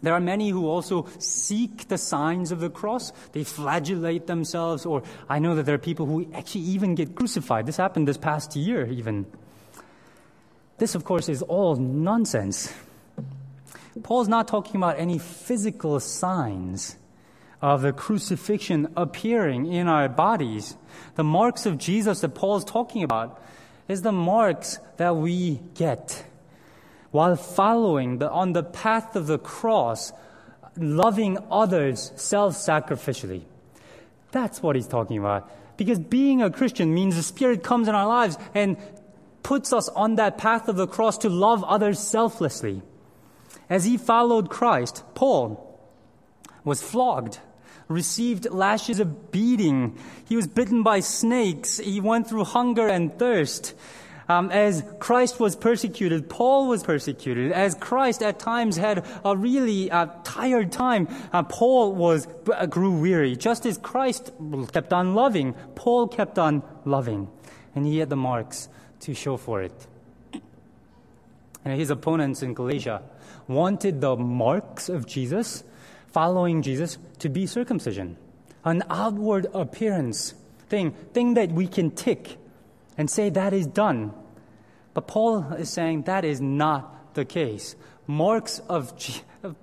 there 0.00 0.14
are 0.14 0.20
many 0.20 0.48
who 0.48 0.66
also 0.66 1.06
seek 1.18 1.88
the 1.88 1.98
signs 1.98 2.50
of 2.50 2.60
the 2.60 2.70
cross. 2.70 3.12
They 3.32 3.44
flagellate 3.44 4.26
themselves, 4.26 4.86
or 4.86 5.02
I 5.28 5.38
know 5.38 5.54
that 5.56 5.66
there 5.66 5.74
are 5.74 5.78
people 5.78 6.06
who 6.06 6.32
actually 6.32 6.62
even 6.62 6.94
get 6.94 7.14
crucified. 7.14 7.66
This 7.66 7.76
happened 7.76 8.08
this 8.08 8.16
past 8.16 8.56
year, 8.56 8.86
even. 8.86 9.26
This, 10.78 10.94
of 10.94 11.04
course, 11.04 11.28
is 11.28 11.42
all 11.42 11.76
nonsense. 11.76 12.72
Paul's 14.02 14.28
not 14.28 14.46
talking 14.46 14.76
about 14.76 14.98
any 14.98 15.18
physical 15.18 15.98
signs 15.98 16.96
of 17.60 17.82
the 17.82 17.92
crucifixion 17.92 18.92
appearing 18.96 19.66
in 19.66 19.88
our 19.88 20.08
bodies. 20.08 20.76
The 21.16 21.24
marks 21.24 21.66
of 21.66 21.78
Jesus 21.78 22.20
that 22.20 22.30
Paul's 22.30 22.64
talking 22.64 23.02
about 23.02 23.42
is 23.88 24.02
the 24.02 24.12
marks 24.12 24.78
that 24.98 25.16
we 25.16 25.60
get 25.74 26.24
while 27.10 27.36
following 27.36 28.18
the, 28.18 28.30
on 28.30 28.52
the 28.52 28.62
path 28.62 29.16
of 29.16 29.26
the 29.26 29.38
cross, 29.38 30.12
loving 30.76 31.38
others 31.50 32.12
self 32.16 32.54
sacrificially. 32.54 33.42
That's 34.30 34.62
what 34.62 34.76
he's 34.76 34.86
talking 34.86 35.18
about. 35.18 35.50
Because 35.76 35.98
being 35.98 36.42
a 36.42 36.50
Christian 36.50 36.92
means 36.92 37.16
the 37.16 37.22
Spirit 37.22 37.62
comes 37.62 37.88
in 37.88 37.94
our 37.94 38.06
lives 38.06 38.36
and 38.54 38.76
puts 39.42 39.72
us 39.72 39.88
on 39.90 40.16
that 40.16 40.38
path 40.38 40.68
of 40.68 40.76
the 40.76 40.86
cross 40.86 41.18
to 41.18 41.28
love 41.28 41.64
others 41.64 41.98
selflessly. 41.98 42.82
As 43.70 43.84
he 43.84 43.96
followed 43.96 44.48
Christ, 44.50 45.02
Paul 45.14 45.64
was 46.64 46.82
flogged, 46.82 47.38
received 47.88 48.50
lashes 48.50 49.00
of 49.00 49.30
beating. 49.30 49.98
He 50.26 50.36
was 50.36 50.46
bitten 50.46 50.82
by 50.82 51.00
snakes. 51.00 51.78
He 51.78 52.00
went 52.00 52.28
through 52.28 52.44
hunger 52.44 52.86
and 52.88 53.18
thirst. 53.18 53.74
Um, 54.28 54.50
as 54.50 54.84
Christ 54.98 55.40
was 55.40 55.56
persecuted, 55.56 56.28
Paul 56.28 56.68
was 56.68 56.82
persecuted. 56.82 57.50
As 57.50 57.74
Christ 57.74 58.22
at 58.22 58.38
times 58.38 58.76
had 58.76 59.06
a 59.24 59.34
really 59.34 59.90
uh, 59.90 60.08
tired 60.22 60.70
time, 60.70 61.08
uh, 61.32 61.42
Paul 61.44 61.94
was 61.94 62.28
uh, 62.52 62.66
grew 62.66 63.00
weary. 63.00 63.36
Just 63.36 63.64
as 63.64 63.78
Christ 63.78 64.30
kept 64.70 64.92
on 64.92 65.14
loving, 65.14 65.54
Paul 65.74 66.08
kept 66.08 66.38
on 66.38 66.62
loving, 66.84 67.30
and 67.74 67.86
he 67.86 67.98
had 67.98 68.10
the 68.10 68.16
marks 68.16 68.68
to 69.00 69.14
show 69.14 69.36
for 69.36 69.62
it. 69.62 69.86
And 71.64 71.78
his 71.78 71.90
opponents 71.90 72.42
in 72.42 72.54
Galatia 72.54 73.02
wanted 73.46 74.00
the 74.00 74.16
marks 74.16 74.88
of 74.88 75.06
Jesus, 75.06 75.64
following 76.08 76.62
Jesus, 76.62 76.98
to 77.18 77.28
be 77.28 77.46
circumcision, 77.46 78.16
an 78.64 78.82
outward 78.88 79.46
appearance 79.52 80.34
thing, 80.68 80.92
thing 81.12 81.34
that 81.34 81.50
we 81.50 81.66
can 81.66 81.90
tick 81.90 82.38
and 82.96 83.10
say 83.10 83.30
that 83.30 83.52
is 83.52 83.66
done. 83.66 84.12
But 84.94 85.06
Paul 85.06 85.52
is 85.54 85.70
saying 85.70 86.02
that 86.02 86.24
is 86.24 86.40
not 86.40 87.14
the 87.14 87.24
case. 87.24 87.76
Marks 88.06 88.60
of, 88.68 88.92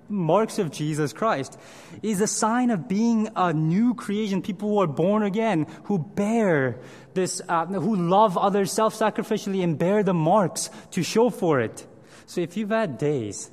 marks 0.08 0.58
of 0.58 0.70
Jesus 0.70 1.12
Christ 1.12 1.58
is 2.02 2.20
a 2.20 2.26
sign 2.26 2.70
of 2.70 2.88
being 2.88 3.28
a 3.36 3.52
new 3.52 3.94
creation, 3.94 4.40
people 4.40 4.68
who 4.70 4.80
are 4.80 4.86
born 4.86 5.22
again, 5.22 5.66
who 5.84 5.98
bear 5.98 6.78
this, 7.16 7.42
uh, 7.48 7.66
who 7.66 7.96
love 7.96 8.38
others 8.38 8.70
self 8.70 8.94
sacrificially 8.94 9.64
and 9.64 9.76
bear 9.76 10.04
the 10.04 10.14
marks 10.14 10.70
to 10.92 11.02
show 11.02 11.30
for 11.30 11.60
it. 11.60 11.84
So 12.26 12.40
if 12.40 12.56
you've 12.56 12.70
had 12.70 12.98
days 12.98 13.50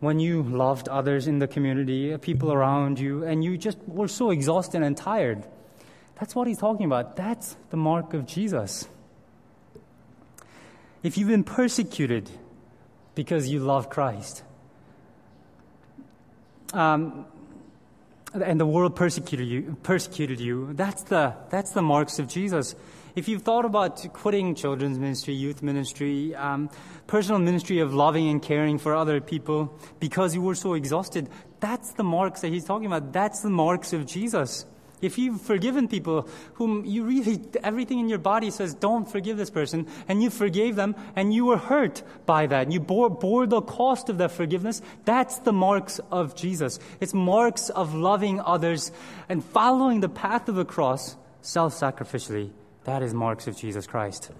when 0.00 0.20
you 0.20 0.42
loved 0.42 0.88
others 0.88 1.26
in 1.26 1.38
the 1.38 1.48
community, 1.48 2.12
uh, 2.12 2.18
people 2.18 2.52
around 2.52 2.98
you, 2.98 3.24
and 3.24 3.42
you 3.42 3.56
just 3.56 3.78
were 3.86 4.08
so 4.08 4.30
exhausted 4.30 4.82
and 4.82 4.94
tired, 4.94 5.46
that's 6.20 6.34
what 6.34 6.46
he's 6.46 6.58
talking 6.58 6.84
about. 6.84 7.16
That's 7.16 7.56
the 7.70 7.78
mark 7.78 8.12
of 8.12 8.26
Jesus. 8.26 8.86
If 11.02 11.16
you've 11.16 11.28
been 11.28 11.44
persecuted 11.44 12.30
because 13.14 13.48
you 13.48 13.60
love 13.60 13.88
Christ, 13.88 14.42
um, 16.72 17.26
and 18.34 18.60
the 18.60 18.66
world 18.66 18.96
persecuted 18.96 19.46
you, 19.46 19.76
persecuted 19.82 20.40
you. 20.40 20.72
That's 20.72 21.04
the, 21.04 21.34
that's 21.50 21.70
the 21.70 21.82
marks 21.82 22.18
of 22.18 22.26
Jesus. 22.26 22.74
If 23.14 23.28
you've 23.28 23.42
thought 23.42 23.64
about 23.64 24.12
quitting 24.12 24.56
children's 24.56 24.98
ministry, 24.98 25.34
youth 25.34 25.62
ministry, 25.62 26.34
um, 26.34 26.68
personal 27.06 27.38
ministry 27.38 27.78
of 27.78 27.94
loving 27.94 28.28
and 28.28 28.42
caring 28.42 28.78
for 28.78 28.94
other 28.94 29.20
people 29.20 29.78
because 30.00 30.34
you 30.34 30.42
were 30.42 30.56
so 30.56 30.74
exhausted, 30.74 31.28
that's 31.60 31.92
the 31.92 32.02
marks 32.02 32.40
that 32.40 32.48
he's 32.48 32.64
talking 32.64 32.86
about. 32.86 33.12
That's 33.12 33.40
the 33.40 33.50
marks 33.50 33.92
of 33.92 34.04
Jesus. 34.04 34.66
If 35.04 35.18
you've 35.18 35.40
forgiven 35.40 35.88
people 35.88 36.28
whom 36.54 36.84
you 36.84 37.04
really, 37.04 37.40
everything 37.62 37.98
in 37.98 38.08
your 38.08 38.18
body 38.18 38.50
says, 38.50 38.74
don't 38.74 39.08
forgive 39.08 39.36
this 39.36 39.50
person, 39.50 39.86
and 40.08 40.22
you 40.22 40.30
forgave 40.30 40.76
them, 40.76 40.96
and 41.14 41.32
you 41.32 41.44
were 41.44 41.58
hurt 41.58 42.02
by 42.26 42.46
that, 42.46 42.62
and 42.62 42.72
you 42.72 42.80
bore, 42.80 43.10
bore 43.10 43.46
the 43.46 43.60
cost 43.60 44.08
of 44.08 44.18
that 44.18 44.32
forgiveness, 44.32 44.82
that's 45.04 45.38
the 45.40 45.52
marks 45.52 46.00
of 46.10 46.34
Jesus. 46.34 46.78
It's 47.00 47.14
marks 47.14 47.70
of 47.70 47.94
loving 47.94 48.40
others 48.40 48.92
and 49.28 49.44
following 49.44 50.00
the 50.00 50.08
path 50.08 50.48
of 50.48 50.54
the 50.54 50.64
cross 50.64 51.16
self 51.42 51.74
sacrificially. 51.74 52.50
That 52.84 53.02
is 53.02 53.14
marks 53.14 53.46
of 53.46 53.56
Jesus 53.56 53.86
Christ. 53.86 54.30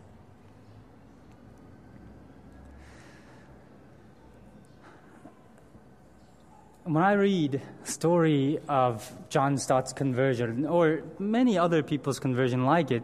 When 6.84 7.02
I 7.02 7.12
read 7.12 7.62
story 7.84 8.58
of 8.68 9.10
John 9.30 9.56
Stott's 9.56 9.92
conversion 9.92 10.66
or 10.66 11.02
many 11.18 11.56
other 11.56 11.82
people's 11.82 12.18
conversion 12.18 12.66
like 12.66 12.90
it, 12.90 13.02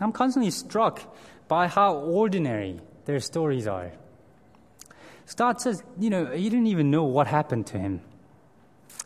I'm 0.00 0.12
constantly 0.12 0.50
struck 0.50 1.00
by 1.48 1.66
how 1.68 1.96
ordinary 1.96 2.80
their 3.06 3.20
stories 3.20 3.66
are. 3.66 3.92
Stott 5.24 5.62
says, 5.62 5.82
you 5.98 6.10
know, 6.10 6.26
he 6.26 6.50
didn't 6.50 6.66
even 6.66 6.90
know 6.90 7.04
what 7.04 7.26
happened 7.26 7.66
to 7.68 7.78
him. 7.78 8.02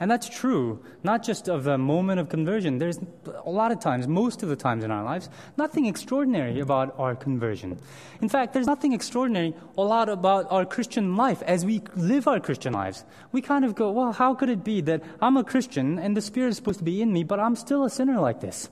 And 0.01 0.09
that's 0.09 0.29
true, 0.29 0.85
not 1.03 1.25
just 1.25 1.49
of 1.49 1.65
the 1.65 1.77
moment 1.77 2.21
of 2.21 2.29
conversion. 2.29 2.79
There's 2.79 3.01
a 3.45 3.51
lot 3.51 3.73
of 3.73 3.81
times, 3.81 4.07
most 4.07 4.45
of 4.45 4.49
the 4.49 4.55
times 4.55 4.85
in 4.85 4.93
our 4.93 5.03
lives, 5.03 5.29
nothing 5.57 5.87
extraordinary 5.87 6.61
about 6.61 6.95
our 6.99 7.17
conversion. 7.17 7.81
In 8.23 8.29
fact, 8.29 8.53
there's 8.53 8.69
nothing 8.69 8.93
extraordinary 8.93 9.55
a 9.77 9.83
lot 9.83 10.09
about 10.09 10.47
our 10.51 10.65
Christian 10.65 11.17
life 11.17 11.43
as 11.43 11.65
we 11.65 11.83
live 11.97 12.29
our 12.29 12.39
Christian 12.39 12.75
lives. 12.75 13.05
We 13.33 13.43
kind 13.43 13.65
of 13.65 13.75
go, 13.75 13.91
well, 13.91 14.13
how 14.13 14.35
could 14.35 14.51
it 14.51 14.63
be 14.63 14.81
that 14.83 15.03
I'm 15.21 15.37
a 15.37 15.43
Christian 15.43 15.99
and 15.99 16.17
the 16.17 16.23
Spirit 16.23 16.51
is 16.51 16.57
supposed 16.57 16.79
to 16.79 16.85
be 16.85 17.03
in 17.03 17.13
me, 17.13 17.25
but 17.25 17.41
I'm 17.41 17.57
still 17.57 17.85
a 17.85 17.91
sinner 17.91 18.21
like 18.21 18.41
this? 18.41 18.71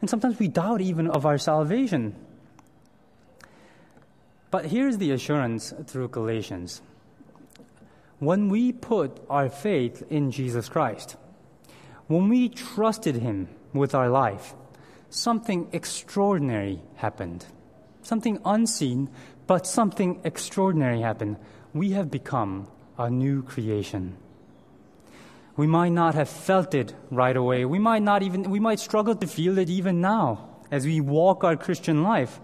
And 0.00 0.08
sometimes 0.08 0.38
we 0.38 0.46
doubt 0.46 0.80
even 0.80 1.08
of 1.08 1.26
our 1.26 1.38
salvation. 1.38 2.14
But 4.52 4.66
here's 4.66 4.98
the 4.98 5.10
assurance 5.10 5.74
through 5.86 6.08
Galatians 6.08 6.82
when 8.18 8.48
we 8.48 8.72
put 8.72 9.20
our 9.28 9.48
faith 9.48 10.02
in 10.10 10.30
Jesus 10.30 10.68
Christ, 10.68 11.16
when 12.06 12.28
we 12.28 12.48
trusted 12.48 13.16
Him 13.16 13.48
with 13.72 13.94
our 13.94 14.08
life, 14.08 14.54
something 15.10 15.68
extraordinary 15.72 16.80
happened. 16.96 17.44
Something 18.02 18.38
unseen, 18.44 19.10
but 19.46 19.66
something 19.66 20.20
extraordinary 20.24 21.00
happened. 21.00 21.36
We 21.74 21.90
have 21.90 22.10
become 22.10 22.68
a 22.96 23.10
new 23.10 23.42
creation. 23.42 24.16
We 25.56 25.66
might 25.66 25.92
not 25.92 26.14
have 26.14 26.28
felt 26.28 26.74
it 26.74 26.94
right 27.10 27.36
away. 27.36 27.64
We 27.64 27.78
might 27.78 28.02
not 28.02 28.22
even, 28.22 28.50
we 28.50 28.60
might 28.60 28.78
struggle 28.78 29.14
to 29.16 29.26
feel 29.26 29.58
it 29.58 29.68
even 29.68 30.00
now 30.00 30.48
as 30.70 30.84
we 30.84 31.00
walk 31.00 31.44
our 31.44 31.56
Christian 31.56 32.02
life. 32.02 32.40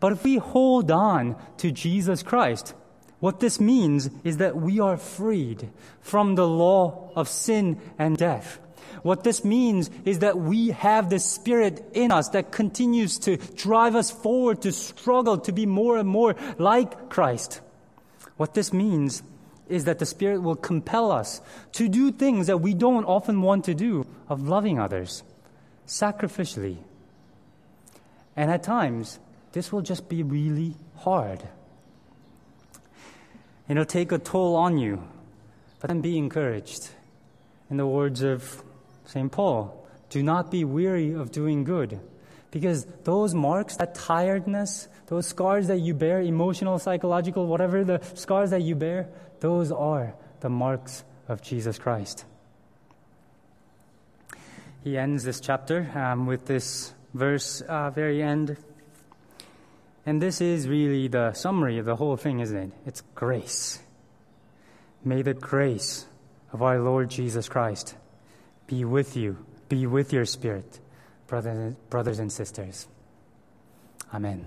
But 0.00 0.12
if 0.12 0.24
we 0.24 0.36
hold 0.36 0.90
on 0.90 1.36
to 1.58 1.70
Jesus 1.70 2.22
Christ, 2.22 2.74
what 3.22 3.38
this 3.38 3.60
means 3.60 4.10
is 4.24 4.38
that 4.38 4.56
we 4.56 4.80
are 4.80 4.96
freed 4.96 5.70
from 6.00 6.34
the 6.34 6.44
law 6.44 7.12
of 7.14 7.28
sin 7.28 7.80
and 7.96 8.16
death. 8.16 8.58
What 9.02 9.22
this 9.22 9.44
means 9.44 9.90
is 10.04 10.18
that 10.18 10.38
we 10.38 10.70
have 10.70 11.08
the 11.08 11.20
Spirit 11.20 11.86
in 11.94 12.10
us 12.10 12.30
that 12.30 12.50
continues 12.50 13.20
to 13.20 13.36
drive 13.36 13.94
us 13.94 14.10
forward 14.10 14.62
to 14.62 14.72
struggle 14.72 15.38
to 15.38 15.52
be 15.52 15.66
more 15.66 15.98
and 15.98 16.08
more 16.08 16.34
like 16.58 17.10
Christ. 17.10 17.60
What 18.38 18.54
this 18.54 18.72
means 18.72 19.22
is 19.68 19.84
that 19.84 20.00
the 20.00 20.06
Spirit 20.06 20.42
will 20.42 20.56
compel 20.56 21.12
us 21.12 21.40
to 21.74 21.88
do 21.88 22.10
things 22.10 22.48
that 22.48 22.58
we 22.58 22.74
don't 22.74 23.04
often 23.04 23.40
want 23.40 23.66
to 23.66 23.74
do, 23.74 24.04
of 24.28 24.48
loving 24.48 24.80
others 24.80 25.22
sacrificially. 25.86 26.78
And 28.34 28.50
at 28.50 28.64
times, 28.64 29.20
this 29.52 29.70
will 29.70 29.82
just 29.82 30.08
be 30.08 30.24
really 30.24 30.74
hard. 30.96 31.46
It'll 33.68 33.84
take 33.84 34.12
a 34.12 34.18
toll 34.18 34.56
on 34.56 34.78
you, 34.78 35.02
but 35.80 35.88
then 35.88 36.00
be 36.00 36.18
encouraged. 36.18 36.90
In 37.70 37.76
the 37.76 37.86
words 37.86 38.22
of 38.22 38.62
St. 39.06 39.30
Paul, 39.30 39.86
do 40.10 40.22
not 40.22 40.50
be 40.50 40.64
weary 40.64 41.12
of 41.12 41.30
doing 41.32 41.64
good. 41.64 42.00
Because 42.50 42.84
those 43.04 43.34
marks, 43.34 43.76
that 43.76 43.94
tiredness, 43.94 44.88
those 45.06 45.26
scars 45.26 45.68
that 45.68 45.80
you 45.80 45.94
bear, 45.94 46.20
emotional, 46.20 46.78
psychological, 46.78 47.46
whatever 47.46 47.82
the 47.82 48.00
scars 48.14 48.50
that 48.50 48.60
you 48.60 48.74
bear, 48.74 49.08
those 49.40 49.72
are 49.72 50.14
the 50.40 50.50
marks 50.50 51.02
of 51.28 51.40
Jesus 51.40 51.78
Christ. 51.78 52.26
He 54.84 54.98
ends 54.98 55.24
this 55.24 55.40
chapter 55.40 55.90
um, 55.94 56.26
with 56.26 56.44
this 56.44 56.92
verse, 57.14 57.62
uh, 57.62 57.90
very 57.90 58.22
end. 58.22 58.56
And 60.04 60.20
this 60.20 60.40
is 60.40 60.68
really 60.68 61.06
the 61.08 61.32
summary 61.32 61.78
of 61.78 61.84
the 61.86 61.96
whole 61.96 62.16
thing, 62.16 62.40
isn't 62.40 62.56
it? 62.56 62.72
It's 62.84 63.02
grace. 63.14 63.78
May 65.04 65.22
the 65.22 65.34
grace 65.34 66.06
of 66.52 66.62
our 66.62 66.80
Lord 66.80 67.08
Jesus 67.10 67.48
Christ 67.48 67.94
be 68.66 68.84
with 68.84 69.16
you, 69.16 69.44
be 69.68 69.86
with 69.86 70.12
your 70.12 70.24
spirit, 70.24 70.80
brothers, 71.26 72.18
and 72.18 72.32
sisters. 72.32 72.88
Amen. 74.12 74.44